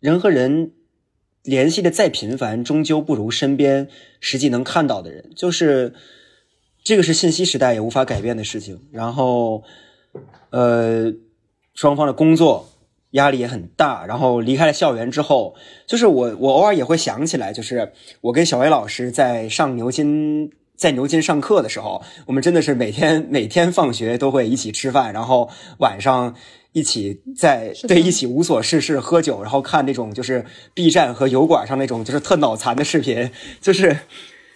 [0.00, 0.72] 人和人
[1.42, 3.88] 联系的再频繁，终究不如身边
[4.20, 5.30] 实际能看到的人。
[5.34, 5.94] 就是。
[6.86, 8.78] 这个是信息时代也无法改变的事情。
[8.92, 9.64] 然后，
[10.50, 11.14] 呃，
[11.72, 12.68] 双方的工作
[13.12, 14.04] 压力也很大。
[14.04, 15.54] 然后离开了校园之后，
[15.86, 26.34] 就是我，我偶尔也会想起来，就是我跟小薇老师在上牛津，在牛津上课的时候，我们真的是每天 每天放学都会一起吃饭，然后晚上
[26.72, 30.44] 一起在对一起无所事事喝酒，然后看那种就是
[30.74, 33.98] B 站和油管上那种就是特脑残的视频， 就是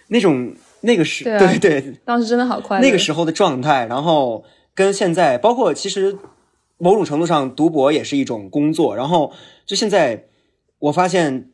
[0.07, 0.55] 那种。
[0.81, 2.81] 那个时对对，当时真的好快乐。
[2.81, 6.17] 那个时候的状态，然后跟现在，包括其实
[6.77, 8.95] 某种程度上，读博也是一种工作。
[8.95, 9.33] 然后
[9.65, 10.27] 就现在，
[10.79, 11.49] 我发现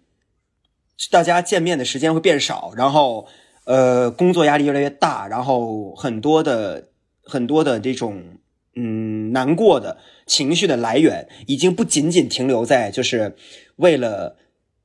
[1.10, 3.28] 大家见面的时间会变少，然后
[3.66, 6.88] 呃，工作压力越来越大，然后很多的
[7.24, 8.24] 很多的这种
[8.76, 13.36] 嗯难过的情绪的来源，已经不仅仅停留在就是
[13.76, 14.38] 为了。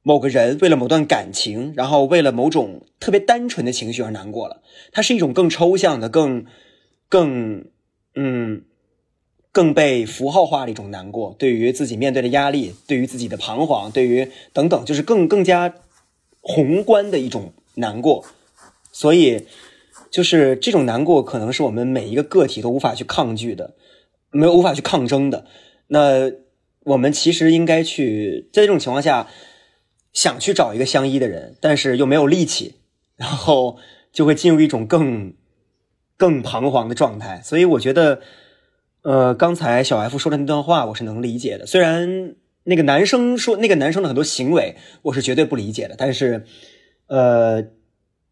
[0.03, 4.63] 某个人为了某段感情，然后为了某种特别单纯的情绪而难过了，
[4.93, 6.47] 它是一种更抽象的、更、
[7.07, 7.67] 更
[8.15, 8.63] 嗯、
[9.53, 11.37] 更被符号化的一种难过。
[11.39, 15.75] 对于自己面对的压力，对于自己的彷徨，对于等等，就是更更加
[16.41, 18.25] 宏观的一种难过。
[18.93, 19.47] 所以，
[20.11, 23.75] 就是这种难过，可能是我们每一个个体都无法去抗拒的，
[24.31, 25.47] 没有无法去抗争的。
[25.89, 26.31] 那
[26.85, 29.29] 我们其实应该去在这种情况下。
[30.13, 32.81] 想去找一个相依的人，但是又没有力气，
[33.15, 33.79] 然后
[34.13, 35.35] 就会进入一种更
[36.17, 37.41] 更彷徨的状态。
[37.45, 38.21] 所以我觉得，
[39.03, 41.65] 呃，刚才小 F 说的那段话，我是能理解的。
[41.65, 42.35] 虽然
[42.65, 46.45] 那个男生说那个男生的很多行为，我是绝对不理解的，但是，
[47.07, 47.65] 呃，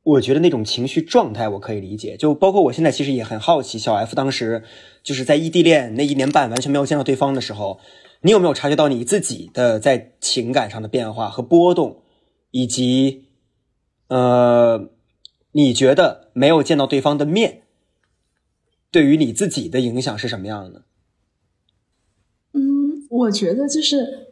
[0.08, 2.16] 我觉得那种情绪状态我可以理解。
[2.16, 4.62] 就包括我现在其实也很好奇，小 F 当时
[5.02, 7.80] 就是在异地恋那一年半完全没有见到对方的时候。
[8.22, 12.02] 你有没有察觉到你自己的在情感上的变化和波动，
[12.50, 13.26] 以及，
[14.08, 14.90] 呃，
[15.52, 17.62] 你觉得没有见到对方的面，
[18.90, 20.82] 对于你自己的影响是什么样的？
[22.54, 24.27] 嗯，我觉得就是，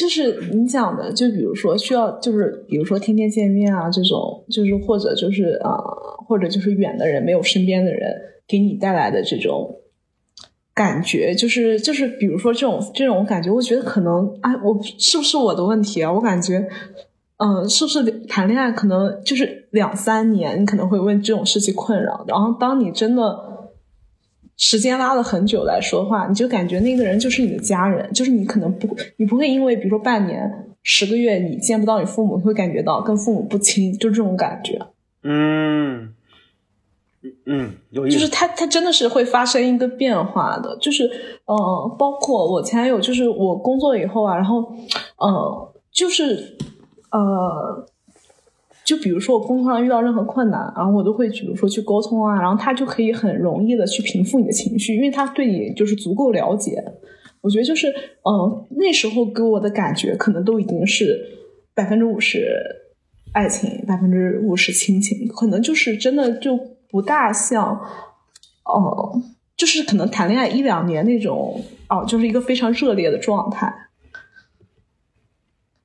[0.00, 5.76] 就是你讲的，就比如说需要，就是比如说天天见面啊，这种，就是或者就是啊，
[6.26, 8.16] 或者就是远的人没有身边的人
[8.48, 9.76] 给你带来的这种。
[10.72, 16.10] 感觉就是就是，比如说这种这种感觉，我觉得可能哎，我是不是我的问题啊？
[16.10, 16.66] 我感觉，
[17.36, 22.24] 嗯，是不是谈恋爱可能就是两三年，你可能会为这种事情困扰。
[22.26, 23.49] 然后当你真的
[24.60, 34.78] 时间拉了很久来说话，你就感觉那个人就是你的家人，就是你可能不你不会因为比如说半年、十个月你见不到你父母，会感觉到跟父母不亲，就这种感觉。
[35.22, 36.14] 嗯。
[37.44, 38.18] 嗯，有意思。
[38.18, 40.74] 就是他，他真的是会发生一个变化的。
[40.78, 41.04] 就是，
[41.44, 44.72] 呃，包括我前男友，就是我工作以后啊，然后，
[45.16, 46.56] 呃，就是，
[47.10, 47.86] 呃，
[48.84, 56.82] 就比如说我工作上遇到任何困难，然后我都会比如说去沟通啊，然后他就可以很容易的去平复你的情绪，因为他对你就是足够了解。
[57.42, 61.18] 我觉得就是，嗯，那时候给我的感觉可能都已经是
[61.74, 62.48] 百分之五十
[63.32, 66.58] 爱情，百分之五十亲情，可能就是真的就
[66.90, 67.80] 不大像，
[68.64, 69.22] 哦，
[69.56, 71.58] 就是可能谈恋爱一两年那种，
[71.88, 73.72] 哦，就是一个非常热烈的状态。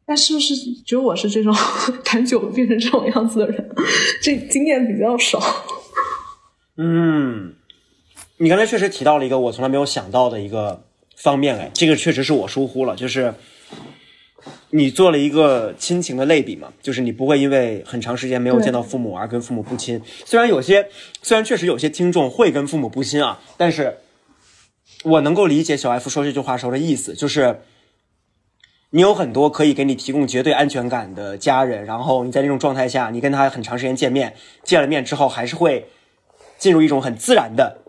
[0.07, 1.51] 那是不是只有我是这种
[2.05, 3.75] 谈久了变成这种样子的人？
[4.21, 5.41] 这经验比较少。
[6.77, 7.55] 嗯，
[8.37, 10.85] 你刚才确实提到了一个我从来没有想到的一个
[11.15, 13.33] 方面，哎，这个确实是我疏忽了，就是
[14.69, 19.99] 你做了一个亲情的类比嘛，就是你不会因为很长时间没有见到父母而跟父母不亲。
[20.23, 20.87] 虽然有些，
[21.23, 23.97] 虽然确实有些听众会跟父母不亲啊，但是
[25.03, 27.61] 我能够理解小 F 说这句话时候的意思，就是。
[28.95, 34.33] 你有很多可以给你提供绝对安全感的家人，然后你在那种状态下，你跟他很长时间见面，
[34.63, 35.89] 见了面之后还是会
[36.57, 37.79] 进入一种很自然的，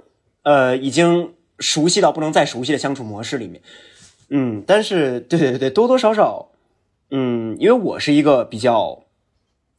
[0.43, 3.63] 呃，已经熟悉到不能再熟悉的相处模式里面。
[4.31, 6.49] 嗯，但是对对对，多多少少，
[7.13, 9.05] 嗯，因为我是一个比较，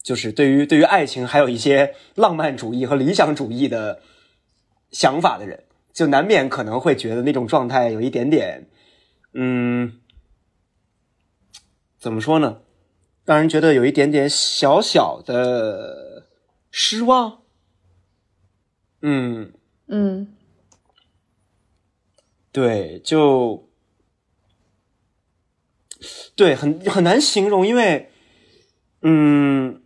[0.02, 4.00] 就是对于对于爱情还有一些浪漫主义和理想主义的
[4.92, 8.66] 想法的人，就难免可能会觉得那种状态有一点点，
[9.34, 9.92] 嗯。
[12.00, 12.62] 怎么说呢？
[13.26, 16.28] 让人觉得有一点点小小的
[16.72, 17.40] 失望。
[19.02, 19.52] 嗯
[19.88, 20.34] 嗯，
[22.52, 23.68] 对，就
[26.36, 28.10] 对，很很难形容，因为
[29.02, 29.82] 嗯，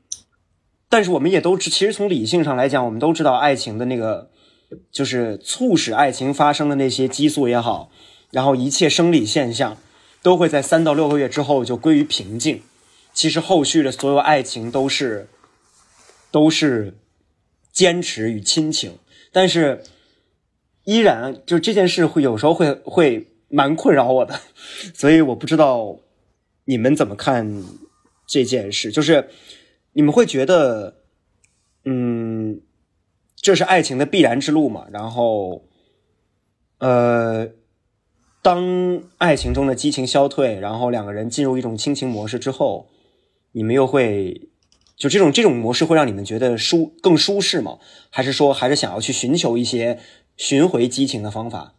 [0.88, 4.30] 但是我们也都知，其实从理性上来讲，我们都知道爱情的那个，
[4.92, 7.92] 就是促使爱情发生的那些激素也好，
[8.30, 9.78] 然后一切生理现象。
[10.22, 12.62] 都会在三到六个月之后就归于平静。
[13.14, 15.28] 其实后续的所有爱情都是
[16.32, 16.98] 都是
[17.72, 18.98] 坚持与亲情，
[19.32, 19.84] 但是
[20.86, 24.40] 依然就这件事会有时候会会蛮困扰我的，
[24.96, 25.98] 所以我不知道
[26.66, 27.64] 你们怎么看
[28.26, 28.92] 这件事。
[28.92, 29.28] 就是
[29.94, 31.02] 你们会觉得，
[31.84, 32.62] 嗯，
[33.36, 34.86] 这是爱情的必然之路嘛？
[34.92, 35.66] 然后，
[36.78, 37.50] 呃。
[38.42, 42.88] 当爱情中的激情消退，然后两个人进入一种亲情模式之后，
[43.52, 44.50] 你们又会
[44.96, 47.78] 就这种这种模式会让你们觉得舒更舒适吗？
[48.10, 50.00] 还是说还是想要去寻求一些
[50.38, 51.76] 寻回激情的方法？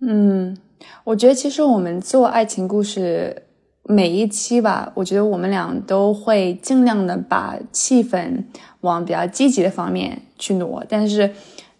[0.00, 0.56] 嗯，
[1.02, 3.46] 我觉得其实我们做爱情故事
[3.82, 8.44] 每一期吧，我觉得我们俩都会尽量的把气氛
[8.82, 11.34] 往比较积极的方面去挪，但是，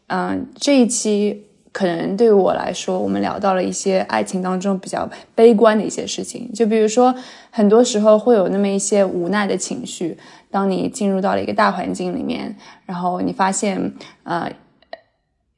[0.09, 1.45] 嗯，这一期。
[1.79, 7.15] 可能对于我来说，我们聊到了一些爱情当中比较悲观的一些事情，就比如说，
[7.53, 10.19] 很多时候会有那么一些无奈的情绪。
[10.51, 13.93] 当你进入到了一个大环境里面，然后你发现，
[14.25, 14.51] 呃，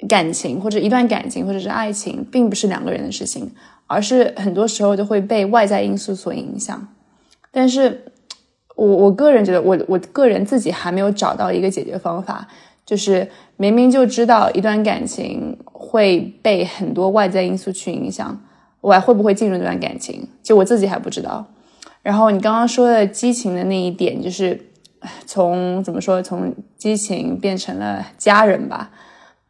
[0.07, 3.51] 感情或者一段感情或者是爱情，并不是两个人的事情，
[3.87, 6.87] 而是很多时候都会被外在因素所影响。
[7.51, 8.13] 但是，
[8.77, 12.47] 我我个人觉得，我我个人自己还没有找到一个解决方法。
[12.91, 18.37] 就是明明就知道一段感情会被很多外在因素去影响，
[18.81, 20.27] 我还会不会进入这段感情？
[20.43, 21.47] 就我自己还不知道。
[22.03, 24.61] 然后你刚刚说的激情的那一点，就是
[25.25, 28.91] 从怎么说，从激情变成了家人吧。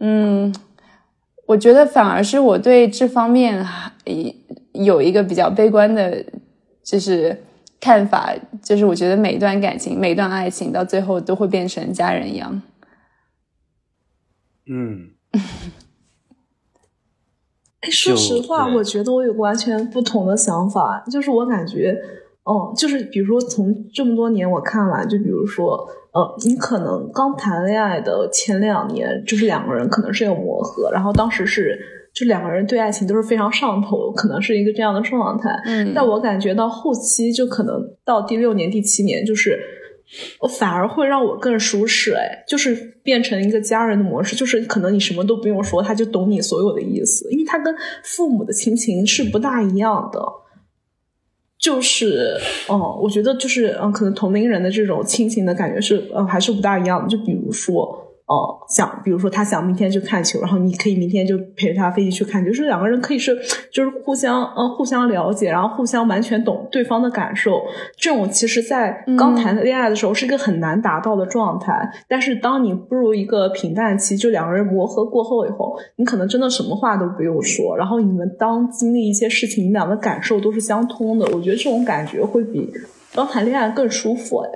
[0.01, 0.55] 嗯，
[1.47, 3.66] 我觉得反而是我对这方面
[4.72, 6.22] 有一个比较悲观的，
[6.84, 7.43] 就是
[7.80, 12.61] 看法，就是我觉得每一段感情、每一段爱情到最后都会变成家人一样。
[14.67, 15.11] 嗯，
[17.81, 21.97] 哎，说实话，我觉得我有完全不同的想法，就是我感觉，
[22.45, 31.79] 嗯，就是比如说从这么多年我看来，就比如说，呃，你可能刚谈恋爱的前两年，就是两个人可能是有磨合，然后当时是
[32.15, 35.51] 就两个人对爱情都是非常上头，可能是一个这样的状态。
[35.65, 39.59] 嗯，但我感觉到后期就可能到第六年、第七年，就是。
[40.41, 50.21] 我反而会让我更舒适，哎，就是变成一个家人的模式，就是可能你什么都不用说，他就懂你所有的意思，因为他跟父母的亲情是不大一样的，
[51.59, 52.37] 就是，
[52.69, 58.07] 嗯，我觉得就是，嗯，可能同龄人的这种亲情的感觉是，嗯，还是不大一样的，就比如说。
[58.31, 63.37] 哦，想比如说他想明天去看球，然后你可以明天就陪着他飞机去看，就是两个人可以是
[63.72, 67.61] 就是互相呃互相了解，然后互相完全懂对方的感受。
[67.97, 71.91] 这种其实，在刚谈恋爱的时候是一个很难达到的状态。
[72.07, 81.26] 但是当你步入一个平淡期，就两个人磨合过后以后，你可能真的什么话都不用说，然后你们当经历一些事情，你们两个感受都是相通的。
[81.35, 82.70] 我觉得这种感觉会比
[83.12, 84.51] 刚谈恋爱更舒服哎。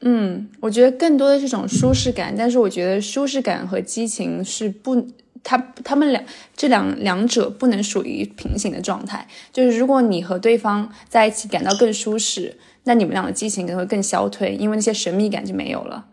[0.00, 5.06] 嗯，我觉得更多的是种舒适感，但是我觉得舒适感和激情是不
[5.42, 6.22] 他他们两
[6.54, 9.26] 这两两者不能属于平行的状态。
[9.52, 16.06] 就是如果你和对方在一起感到更舒适，那你们俩的激情可能会更消退，因为那些神秘感就没有了。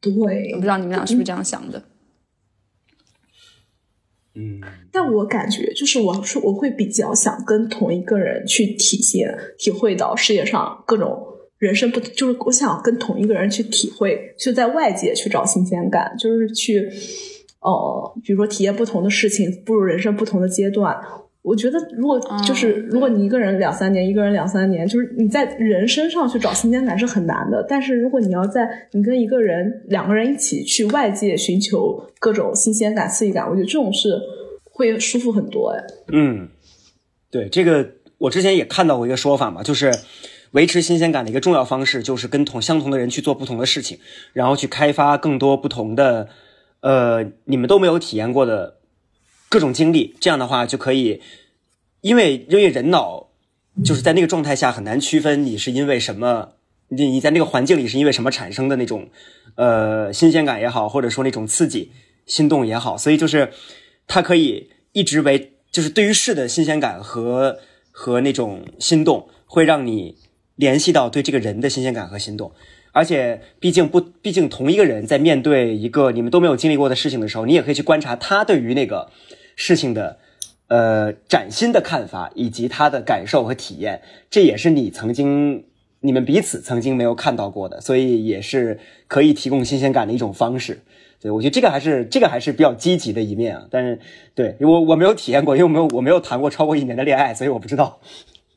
[0.00, 0.12] 对，
[0.52, 1.82] 我不知道你们俩是不是这样想的。
[4.34, 4.60] 嗯，
[4.92, 11.33] 但我感觉就是我说我会比较想跟同一个人去体现、体会到世界上各种
[11.64, 16.88] 人生不，就是我想跟同一个人去体会，就在外界去找新鲜感，就是去，
[17.60, 20.96] 呃，比如说体验不同的事情，步入人生不同的阶段。
[21.42, 27.62] 我觉得，如果就是如果你一个人两三年，一个人两三年，就是你在人身上去找新鲜感是很难的。
[27.68, 34.18] 但是如果你要在你跟一个人两个人一起去外界寻求各种新鲜感、刺激感，我觉得这种是
[34.72, 35.68] 会舒服很多。
[35.68, 36.48] 哎，嗯，
[37.30, 37.86] 对，这个
[38.16, 39.92] 我之前也看到过一个说法嘛，就是
[40.54, 43.98] 维持新鲜感的一个重要方式，就是跟同相同的人去做不同的事情，
[44.32, 46.28] 然后去开发更多不同的，
[46.80, 48.78] 呃，你们都没有体验过的。
[49.50, 51.22] 各种经历，这样的话就可以，
[52.00, 53.28] 因为因为人脑
[53.84, 56.54] 就是在那个状态下很难区分你是因为什么，
[56.88, 59.08] 你你在那个环境里是因为什么产生的那种
[59.54, 61.92] 呃新鲜感也好，或者说那种刺激
[62.26, 63.52] 心动也好，所以就是
[64.08, 67.60] 它可以一直为就是对于事的新鲜感和
[67.92, 70.16] 和那种心动，会让你
[70.56, 72.52] 联系到对这个人的新鲜感和心动。
[72.92, 79.10] 而且，毕竟不，毕竟同一个人在面对一个你们都没有经历过的事情的时候，你也可以去观察他对于那个
[79.56, 80.18] 事情的，
[80.68, 84.00] 呃，崭新的看法以及他的感受和体验。
[84.30, 85.64] 这也是你曾经、
[85.98, 88.78] 你们彼此曾经没有看到过的，所以也是
[89.08, 90.80] 可以提供新鲜感的一种方式。
[91.20, 93.66] 对，我觉得这个还是这个还是比较积极的一面啊。
[93.72, 93.98] 但是，
[94.36, 97.98] 对我我没有体验过，因为我没有我没有谈过超过一年的恋爱，所以我不知道。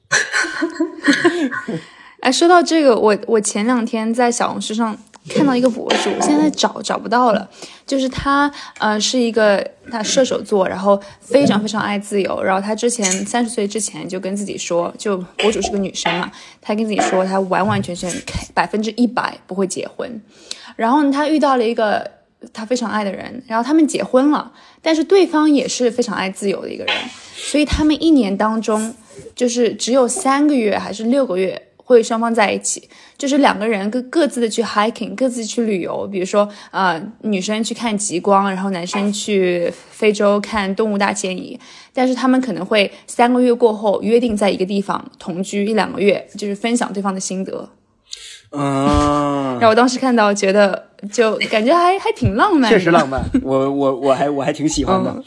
[2.22, 4.98] 哎，说到这个，我我前两天在小红书上
[5.30, 7.48] 看到一个博主，现在找找不到了。
[7.86, 12.44] 就是他，呃，是一个他射手座，然后非常非常爱自由。
[12.44, 16.30] 然后他之前三十岁之前就跟自己说，就博主是个女生嘛，
[16.60, 18.12] 他跟自己说他完完全全
[18.54, 20.22] 百分之一百不会结婚。
[20.76, 22.10] 然后他遇到了一个
[22.52, 26.94] 他非常爱的人，然后他们结婚了，但是对方也是非常爱自由的一个人，
[27.36, 28.94] 所以他们一年当中
[29.36, 31.62] 就是只有三个月还是六个月。
[31.88, 36.06] 会双方在一起，就是两个人各各自的去 hiking，各自去旅游。
[36.06, 41.58] 比如说，呃，女生去看极光，然后男生去非洲看动物大迁移。
[41.94, 47.70] 但是他们可能会三个月过后约定在一个地方同居一两个月，就是分享对方的心得。
[48.52, 53.24] 嗯，然后我当时看到，觉得就感觉还还挺浪漫，确实浪漫。
[53.42, 55.24] 我我我还我还挺喜欢的。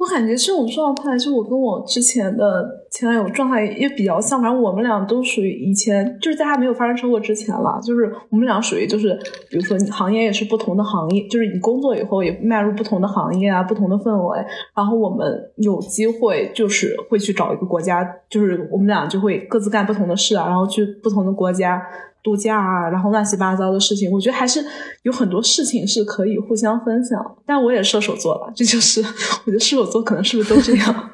[0.00, 4.40] 我感觉这种状态，就我跟我之前的前男友状态也比较像。
[4.40, 7.78] 反正我们俩都属于以前，就是在还没有发生车祸之前了。
[7.82, 9.12] 就是我们俩属于就是，
[9.50, 14.38] 比如说行业也是不同的行业，就是你工作以后也迈入不同的行业啊，不同的氛围。
[14.74, 21.82] 然后我们有机会就是会去找一个国家，就是我们俩就会各自干不同的事啊，然后去不同的国家。
[22.22, 24.64] 度假啊，然后乱七八糟的事情，我觉得还是
[25.02, 27.18] 有很多事情是可以互相分享。
[27.46, 31.10] 但我也射手座了，这就是我觉得射手座可能是不是都这样？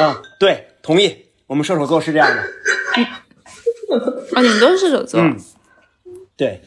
[0.00, 1.14] 嗯，对，同意。
[1.46, 2.42] 我们射手座是这样的。
[4.34, 5.20] 啊，你们都是射手座。
[5.20, 5.36] 嗯，
[6.36, 6.60] 对。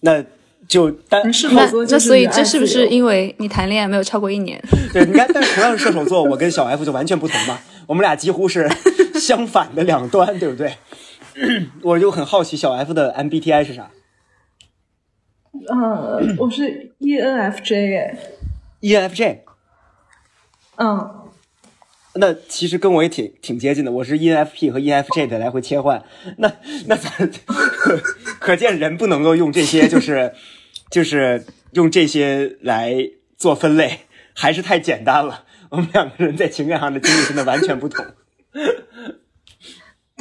[0.00, 0.24] 那
[0.66, 4.60] 就单射手座，那所以这是不是因为你谈恋爱没有超过一年？
[4.92, 7.56] 对，你看，但同样是射手座，我跟小 F 就完全不同嘛。
[7.86, 8.68] 我们俩几乎是
[9.14, 10.74] 相反的两端，对不对？
[11.82, 13.90] 我就很好奇，小 F 的 MBTI 是啥？
[15.52, 18.18] 嗯，我是 ENFJ 哎。
[18.80, 19.38] ENFJ。
[20.76, 21.18] 嗯。
[22.14, 26.04] 那其实跟我也挺挺接近的，我是 ENFP 和 ENFJ 的来回切换。
[26.36, 26.52] 那
[26.86, 27.10] 那咱
[28.38, 30.34] 可见人不能够用这些，就是
[30.92, 32.94] 就是用这些来
[33.38, 34.00] 做分类，
[34.34, 35.44] 还是太简单了。
[35.70, 38.04] 我们两个人在情感上的经历真的完全不同。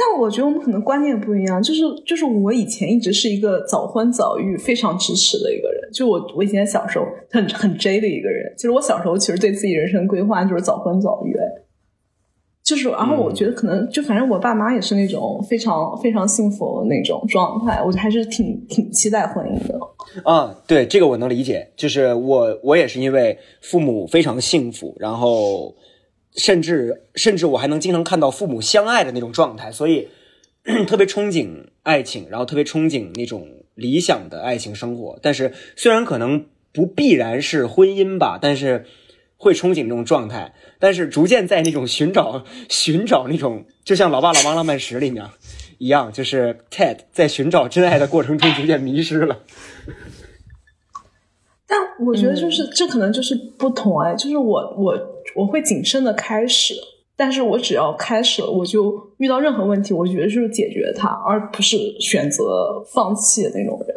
[0.03, 11.37] 但我觉得我们可能观念不一样，就是就是我以前一直是一个早婚早育非常支持的一个人，就我我以前小时候很很 J 的一个人，就是我小时候其实对自己人生规划就是早婚早育，
[12.63, 19.79] 就是然后我觉得可能就反正我爸妈也是那种非常非常幸福的那种状态，我还是挺挺期待婚姻的。
[20.23, 25.75] 啊，对这个我能理解，就是我我也是因为父母非常幸福，然后。
[26.35, 30.07] 甚至甚至我还能经常看到父母相爱的那种状态，所以
[30.87, 35.19] 特别憧憬爱情，然后特别憧憬那种理想的爱情生活。
[35.21, 38.85] 但是虽然可能不必然是婚姻吧，但是
[39.37, 40.53] 会憧憬这种状态。
[40.79, 45.25] 但是逐渐在那种寻找 寻找那种，就像《老爸老妈浪漫史》里面
[45.79, 49.39] 一样，就是 Ted 在寻找真爱的过程中逐渐迷失了。
[51.71, 54.93] 但我觉得就是这可能就是不同哎，就是我我
[55.37, 56.73] 我会谨慎的开始，
[57.15, 63.95] 但是我只要开始了，我就遇到任何问题，我觉得就是解决它，而不是选择放弃的那种人。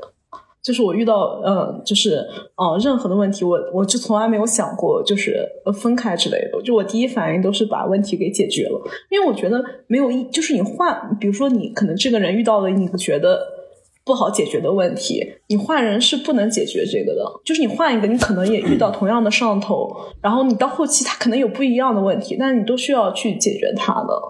[0.63, 6.63] 就是我遇到呃，就是呃，任何的问题，我我就从来没有想过就是呃分开之类的。
[6.63, 13.47] 就我第一反应都是把问题给解决了，因为我觉得没有一，就是你换，比如说你可能这个人遇到了你觉得
[14.05, 17.25] 不好解决的问题，你换人是不能解决这个的。
[17.45, 19.91] 就是你换一个，你可能也遇到同样的上头，
[20.21, 24.21] 然后你到后期他可能有不一样的问题，但是你都需要去解决他的。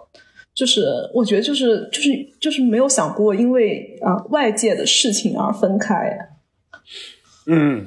[0.55, 2.11] 就是我觉得就是就是
[2.41, 6.17] 就是没有想过因为啊外界的事情而分开。
[7.47, 7.87] 嗯，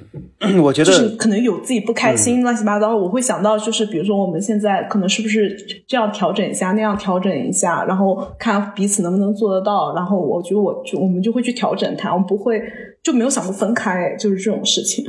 [0.62, 5.56] 我觉得就是可能有自己不开心乱七八糟，我会想到就是比如说我们现在可能是不是
[5.88, 12.62] 这样调整一下那样调整一下，然后看彼此能不能做得到，然后我觉得我就我们就会去调整它，我们不会
[13.02, 15.06] 就没有想过分开，就是这种事情。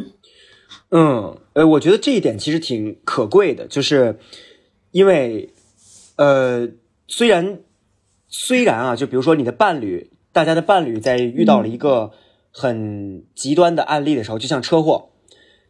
[0.91, 4.19] 嗯，呃，我觉得这一点其实挺可贵的，就是
[4.93, 5.51] 因为
[6.17, 6.69] 呃。
[7.11, 7.61] 虽然，
[8.29, 12.11] 虽然啊，就比如说你的伴侣，大家的伴侣在遇到了一个
[12.51, 15.11] 很极端的案例的时候，就像车祸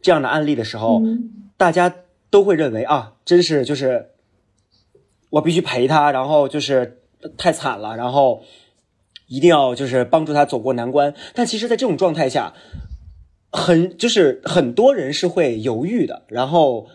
[0.00, 1.00] 这样的案例的时候，
[1.56, 1.94] 大家
[2.30, 4.10] 都会认为啊，真是就是
[5.30, 7.00] 我必须陪他，然后就是
[7.36, 8.42] 太惨了，然后
[9.26, 11.14] 一定要就是帮助他走过难关。
[11.34, 12.54] 但其实，在这种状态下，
[13.50, 16.88] 很就是很多人是会犹豫的，然后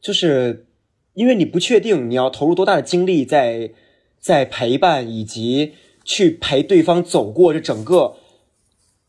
[0.00, 0.66] 就是
[1.14, 3.72] 因为你不确定你要投入多大的精力在。
[4.18, 8.16] 在陪伴以及去陪对方走过这整个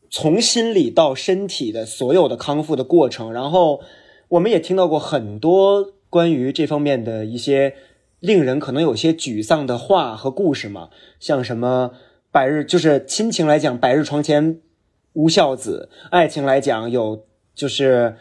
[0.10, 3.82] 从心理到身体的所有的康复的过程，然后
[4.30, 7.76] 我们也听到过很多关于这方面的一些
[8.20, 10.90] 令人可能有些沮丧的话和故事嘛，
[11.20, 11.92] 像什么
[12.32, 14.60] 百日就是亲情来讲百日床前
[15.14, 18.16] 无孝子，爱情来讲有就是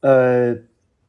[0.00, 0.56] 呃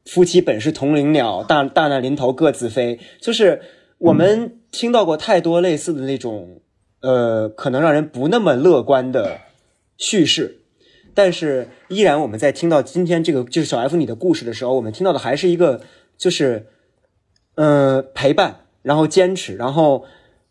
[0.04, 3.60] 夫妻本是同林鸟，大大难临头各自飞，就是
[3.98, 4.54] 我们。
[4.70, 6.60] 听到过太多类似的那种，
[7.00, 9.38] 呃，可能让人不那么乐观的
[9.98, 10.62] 叙事，
[11.12, 15.82] 但是依然我们在听到今天这个就是小 F 你的故事的时候，我们听到的还是一个
[16.16, 16.68] 就是，
[17.56, 20.04] 呃，陪伴，然后坚持，然后，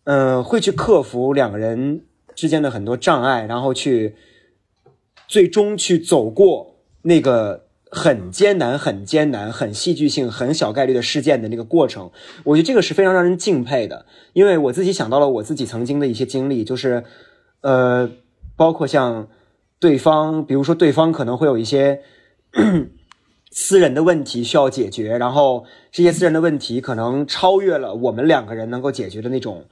[0.04, 2.04] 呃，会去克服两个人
[2.36, 4.16] 之间的很多障碍，然后去
[5.28, 7.64] 最终去走过那个。
[7.90, 12.12] 很艰难、很艰难、很戏剧性、很小概率的事件的那个过程，
[12.44, 14.06] 我觉得这个是非常让人敬佩的。
[14.34, 17.06] 因为我自己想到了我自己曾经的一些经历，就是，
[17.62, 18.12] 呃，
[18.58, 19.30] 包括像
[19.80, 22.02] 对方，比如说对方可能会有一些
[23.52, 29.66] 私人的问题需要解决，然后这些私人的问题可能超越了我们两个人能够解决的那种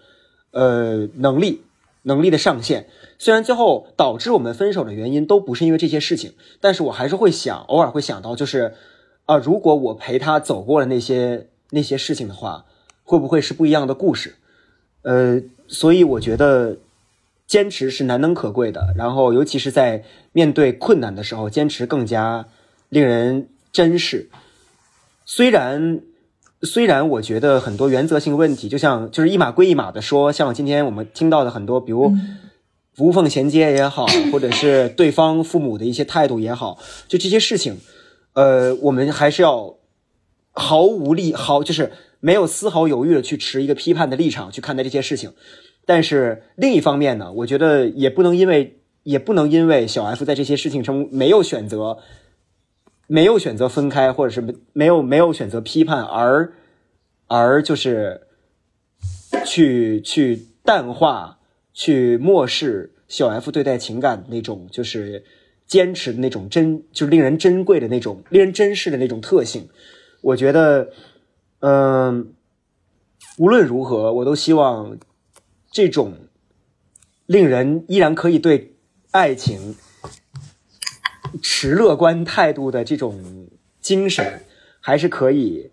[0.51, 1.61] 呃能力。
[2.07, 2.87] 能力的上限，
[3.17, 8.75] 虽然最后导致我们分手的原因都不是因为这些事情，但是我还是会想，偶尔会想到，就是
[9.25, 12.65] 啊，如果我陪他走过了那些那些事情的话，
[13.03, 14.35] 会不会是不一样的故事？
[15.01, 16.77] 呃，所以我觉得
[17.47, 22.47] 坚持是难能可贵的，然后尤其是在面对困难的时候，坚持更加
[22.89, 24.29] 令人珍视。
[25.25, 26.01] 虽然。
[26.61, 32.11] 虽然我觉得很多原则性问题，就像就是一码归一码的说，像今天我们听到的很多，比如
[32.97, 37.77] 无缝衔接也好，或者是对方父母的一些态度也好，就这些事情，
[38.33, 39.75] 呃，我们还是要
[40.53, 45.33] 毫无力毫就是没有丝毫犹豫的去持一个批判的立场去看待这些事情。
[45.85, 51.99] 但是另一方面呢，我觉得也不能因为也不能因为小 F 在这些事情中没有选择。
[53.07, 54.43] 没有选择分开，或者是
[54.73, 56.53] 没有没有选择批判，而
[57.27, 58.21] 而就是
[59.45, 61.37] 去去淡化、
[61.71, 65.23] 去漠视小 F 对待情感那种就是
[65.67, 69.69] 坚持的那种珍，就是令人珍贵的那种、令人珍视的那种特性。
[70.21, 70.89] 我觉得，
[71.59, 72.33] 嗯，
[73.37, 74.97] 无论如何，我都希望
[75.75, 76.13] 这种
[77.25, 78.77] 令人依然可以对
[79.11, 79.75] 爱情。
[81.43, 83.49] 持乐观态度的这种
[83.81, 84.45] 精神，
[84.79, 85.69] 还是可以，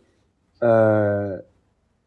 [0.58, 1.44] 呃，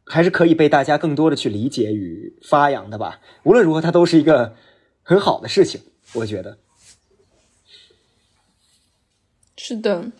[0.03, 3.21] 还是可以被大家更多的去理解与发扬的吧。
[3.43, 4.57] 无论如何，它都是一个
[5.03, 5.79] 很好的事情，
[6.15, 6.57] 我觉得。
[9.55, 10.11] 是的，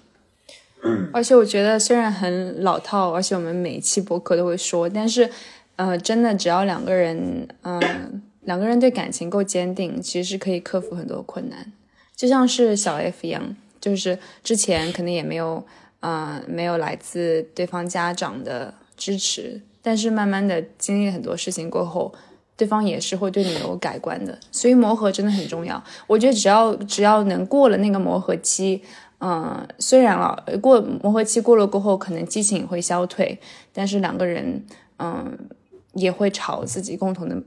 [1.11, 5.29] 而且我觉得虽然很老套，而且我们每一期博客都会说，但是，
[5.75, 11.71] 呃，真的只要两个人，嗯，两个人对感情够坚定，其实是可以克服很多困难。
[12.15, 15.65] 就像是小 F 一样，就是之前可能也没有，
[15.99, 22.13] 呃，没有来自对方家长的支持，但是慢慢的经历很多事情过后，
[22.55, 24.39] 对方也是会对你有改观的。
[24.49, 25.83] 所以磨合真的很重要。
[26.07, 28.81] 我觉得只要只要能过了那个磨合期，
[29.19, 33.37] 嗯，虽然了，过磨合期过了过后，可能激情会消退，
[33.73, 34.63] 但是两个人，
[34.99, 35.37] 嗯，
[35.95, 37.41] 也会朝自己共同的、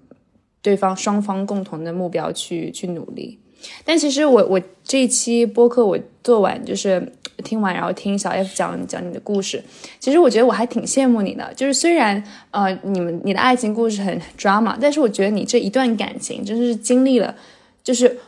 [0.60, 3.38] 对方双方共同的目标去去努力。
[3.84, 7.12] 但其实我我这一期播客我做完就是
[7.44, 9.62] 听完，然后听小 F 讲讲你的故事，
[9.98, 11.52] 其实我觉得我还挺羡慕你的。
[11.54, 17.34] 就是虽然呃你们你的爱情故事很 drama，但是我觉得你这一段感情真的是经历了，
[17.82, 18.18] 就是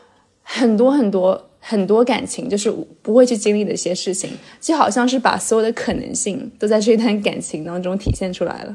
[0.42, 1.46] 很多很多。
[1.62, 8.74] 很多感情就是不会去经历的一些事情，就好像是把所有的可能性都在这一段感情当中体现出来了，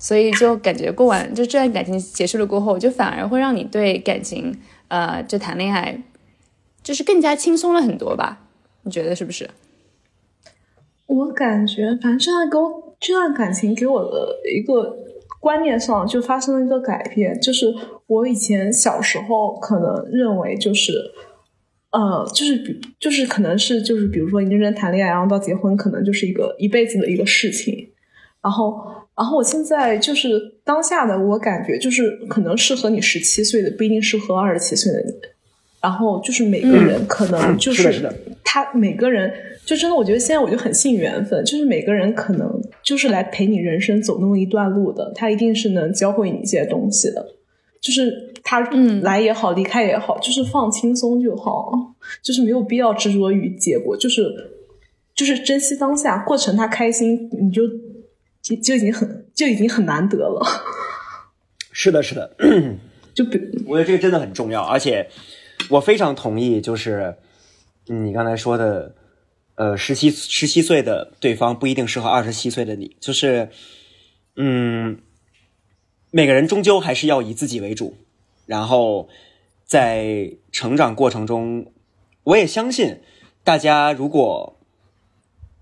[0.00, 4.58] 所以就感觉过完就这段感情结束了过后，就反而会让你对感情，
[4.88, 6.02] 呃，就谈恋爱，
[6.82, 8.48] 就是更加轻松了很多吧？
[8.82, 9.48] 你觉得是不是？
[11.06, 14.96] 我感觉，反正这段给我这段感情给我的一个
[15.38, 17.72] 观念上就发生了一个改变，就是。
[18.10, 20.92] 我以前小时候可能认为就是，
[21.92, 27.92] 呃，就是比就是可能是就是比如说你认真谈恋爱，然后到结婚，可能就是一个一辈子的一个事情。
[28.42, 28.84] 然后，
[29.20, 35.12] 然后我现在就是当下的我感觉就是可能适合你十七岁的不一定适合二十七岁的你。
[35.82, 38.10] 然后就是每个人可能就是
[38.42, 39.30] 他每个人
[39.66, 42.50] 就真的我觉得现在我就很信缘分，就是每个人可能
[42.82, 47.34] 就是来陪你人生走那么一段路的，他一定是能教会你一些东西的。
[47.78, 48.60] 就是他
[49.02, 51.70] 来也好，离开也好，就是放轻松就好，
[52.22, 54.22] 就是没有必要执着于结果，就是
[55.14, 57.62] 就是珍惜当下，过程他开心，你就
[58.42, 60.44] 就就已经很就已经很难得了。
[61.72, 62.36] 是的，是的，
[63.14, 65.08] 就比我觉得这个真的很重要，而且
[65.68, 67.16] 我非常同意，就是
[67.86, 68.94] 你刚才说的，
[69.54, 73.50] 呃，十七十七岁的对方不一定适合二十七岁的你，就是
[74.36, 75.00] 嗯。
[76.12, 77.96] 每个人终究还是要以自己为主，
[78.44, 79.08] 然后
[79.64, 81.72] 在成长过程中，
[82.24, 83.00] 我也相信
[83.44, 84.59] 大家如果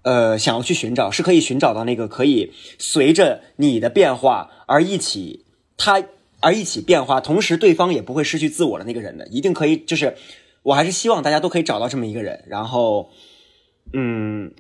[0.03, 5.45] 呃想要去寻找，是可以寻找到那个可以随着你的变化而一起
[5.77, 6.03] 他
[6.41, 9.77] 而一起变化，同时对方也不会失去自我的那个人的，一定可以。
[9.77, 10.17] 就是
[10.63, 13.11] 我还是希望大家都可以找到这么一个人，然后
[13.93, 14.53] 嗯，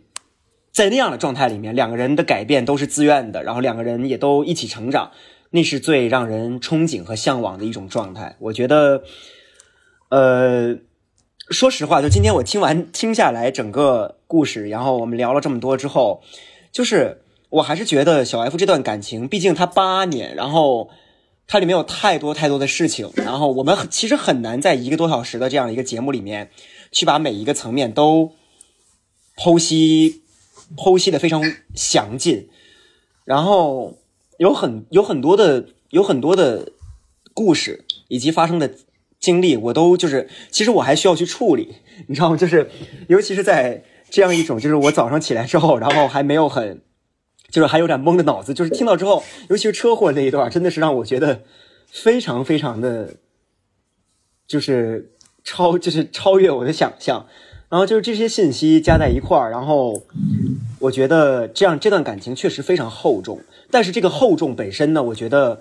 [0.73, 5.13] 在那样的状态里面，两个人的改变都是自愿的，然后两个人也都一起成长。
[5.51, 8.37] 那是最让人憧憬和向往的一种状态。
[8.39, 9.03] 我觉得，
[10.11, 10.77] 呃，
[11.51, 16.23] 说实话，就今天我听完听下来整个故事，然后我们聊了这么多之后，
[16.73, 20.91] 就是我还是觉得小 F 这段感情，毕竟他八年，然后
[21.47, 26.51] 它里面有太多太多的事情，然后我们其实很难在一个多小时的这样一个节目里面，
[26.93, 28.33] 去把每一个层面都
[29.37, 30.23] 剖析
[30.77, 31.43] 剖析的非常
[31.75, 32.49] 详尽，
[33.25, 33.95] 然后。
[34.39, 36.71] 有很有很多的有很多的
[37.35, 38.73] 故事以及发生的
[39.21, 41.75] 经历，我都就是，其实我还需要去处理，
[42.07, 42.37] 你知道吗？
[42.37, 42.71] 就是，
[43.09, 46.81] 尤其是在这样一种，就是我早上起来之后，然后还没有很，
[47.51, 51.43] 就是还有点懵的脑子，就是听到之后，尤其是车祸那一段，真的是让我觉得
[51.91, 53.15] 非常非常的，
[54.47, 55.13] 就是
[55.43, 57.27] 超就是超越我的想象。
[57.71, 60.03] 然后就是这些信息加在一块儿，然后
[60.79, 63.41] 我觉得这样这段感情确实非常厚重。
[63.71, 65.61] 但是这个厚重本身呢，我觉得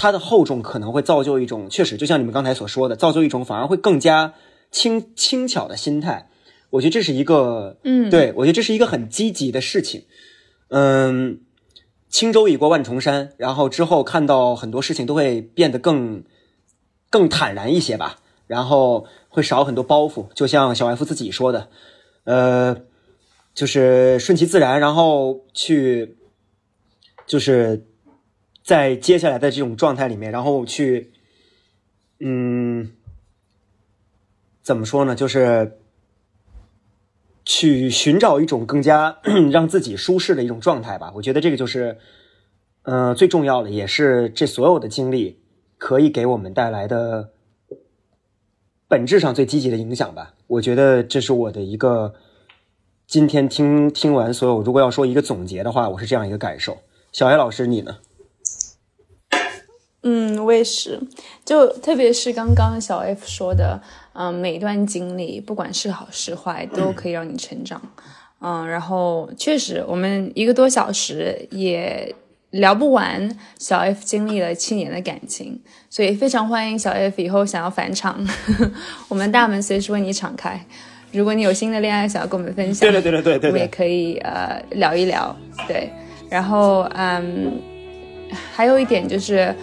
[0.00, 4.32] 它的厚重可能会造就一种，确实就像你们刚才所说的，造就一种反而会更加
[4.70, 6.30] 轻轻巧的心态。
[6.70, 10.04] 我觉得这是一个，嗯，对我觉得这是一个很积极的事情。
[10.68, 11.40] 嗯，
[12.08, 16.22] 轻舟已过万重山，然后之后看到很多事情都会变得更
[17.10, 20.32] 更坦然一些吧，然后会少很多包袱。
[20.32, 21.68] 就像小 F 自己说的，
[22.22, 22.76] 呃，
[23.52, 26.14] 就是顺其自然，然后去。
[27.26, 27.84] 就是
[28.68, 31.10] 在接下来的这种状态里面，然后去，
[32.20, 32.92] 嗯，
[34.60, 35.14] 怎么说呢？
[35.14, 35.78] 就是
[37.46, 39.20] 去寻找一种更加
[39.50, 41.10] 让自己舒适的一种状态吧。
[41.14, 41.96] 我觉得这个就是，
[42.82, 45.40] 呃，最重要的，也是这所有的经历
[45.78, 47.30] 可以给我们带来的
[48.86, 50.34] 本质上最积极的影响吧。
[50.46, 52.12] 我觉得这是我的一个
[53.06, 56.76] 今天听听完所有，如果要说一个总结的话，我是这样一个感受。
[57.12, 57.96] 小艾老师，你呢？
[60.02, 61.00] 嗯，我也是，
[61.44, 63.80] 就特别是刚刚小 F 说的，
[64.12, 67.80] 嗯，每一段经历，不管是好是坏，都可以让你成长。
[68.40, 72.14] 嗯，然后确实，我们一个多小时也
[72.50, 75.60] 聊不完小 F 经历了七年的感情，
[75.90, 78.24] 所以非常欢迎小 F 以后想要返场，
[79.08, 80.64] 我们大门随时为你敞开。
[81.10, 85.34] 如果你有新的恋爱想要跟我们分享，对对对对对，我们也可以呃聊一聊，
[85.66, 85.90] 对。
[86.30, 87.58] 然后，嗯，
[88.54, 89.54] 还有一点就是，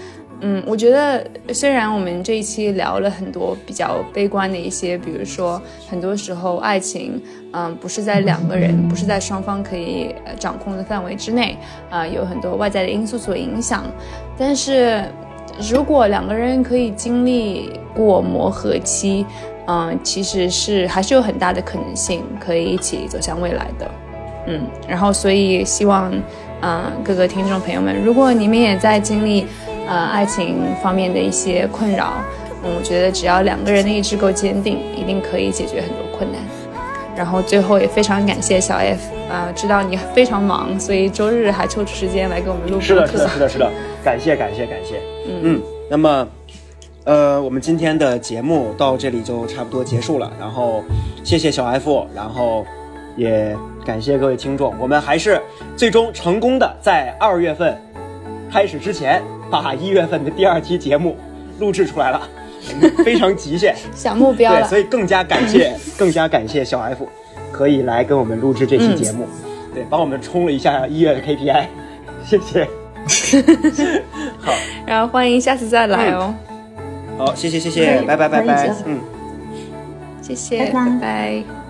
[0.42, 5.60] 嗯，我觉得虽然我们这一期聊了很多比较悲观的一些，比如说
[5.90, 7.20] 很多时候爱情，
[7.54, 11.58] 嗯，不是在两个人，不是在双方可以掌控的范围之内，
[11.90, 13.86] 啊，有很多外在的因素所影响。
[14.38, 15.06] 但是
[15.72, 19.26] 如果两个人可以经历过磨合期，
[19.68, 23.90] 嗯，其实是还是有很大的可能性可以一起走向未来的。
[24.48, 26.14] 嗯，然后所以希望，
[26.62, 29.48] 嗯，各个听众朋友们，如果你们也在经历。
[29.88, 32.14] 呃，爱情方面的一些困扰，
[32.64, 36.42] 嗯，我觉得只要两个人的意志够坚定，一定可以解决很多困难。
[37.16, 39.00] 然后最后也非常感谢小 F，
[39.32, 43.72] 啊，知道你非常忙，所以周日还抽出时间来给我们录是的，是的，是的，是的，
[44.04, 45.00] 感谢，感谢，感谢。
[45.26, 46.28] 嗯嗯，那么，
[47.06, 50.30] 呃，我们今天的节目到这里就差不多结束了。
[50.38, 50.84] 然后
[51.24, 52.66] 谢谢小 F，然后
[53.16, 53.56] 也
[53.86, 55.42] 感谢各位听众，我们还是
[55.78, 57.82] 最终成功的在二月份
[58.52, 59.24] 开始之前。
[59.62, 61.18] 把一月份的第二期节目
[61.60, 62.22] 录制出来了，
[63.04, 67.08] 非常极限， 小目标对，所以更加感谢，更加感谢小 F，
[67.52, 69.28] 可以来跟我们录制这期节目，
[69.74, 71.66] 对，帮我们冲了一下一月的 KPI，
[72.26, 72.68] 谢谢。
[74.42, 74.52] 好，
[74.86, 76.34] 然后欢迎下次再来哦。
[77.18, 79.00] 好，谢谢谢谢，拜拜拜拜，嗯，
[80.22, 81.65] 谢谢，拜拜。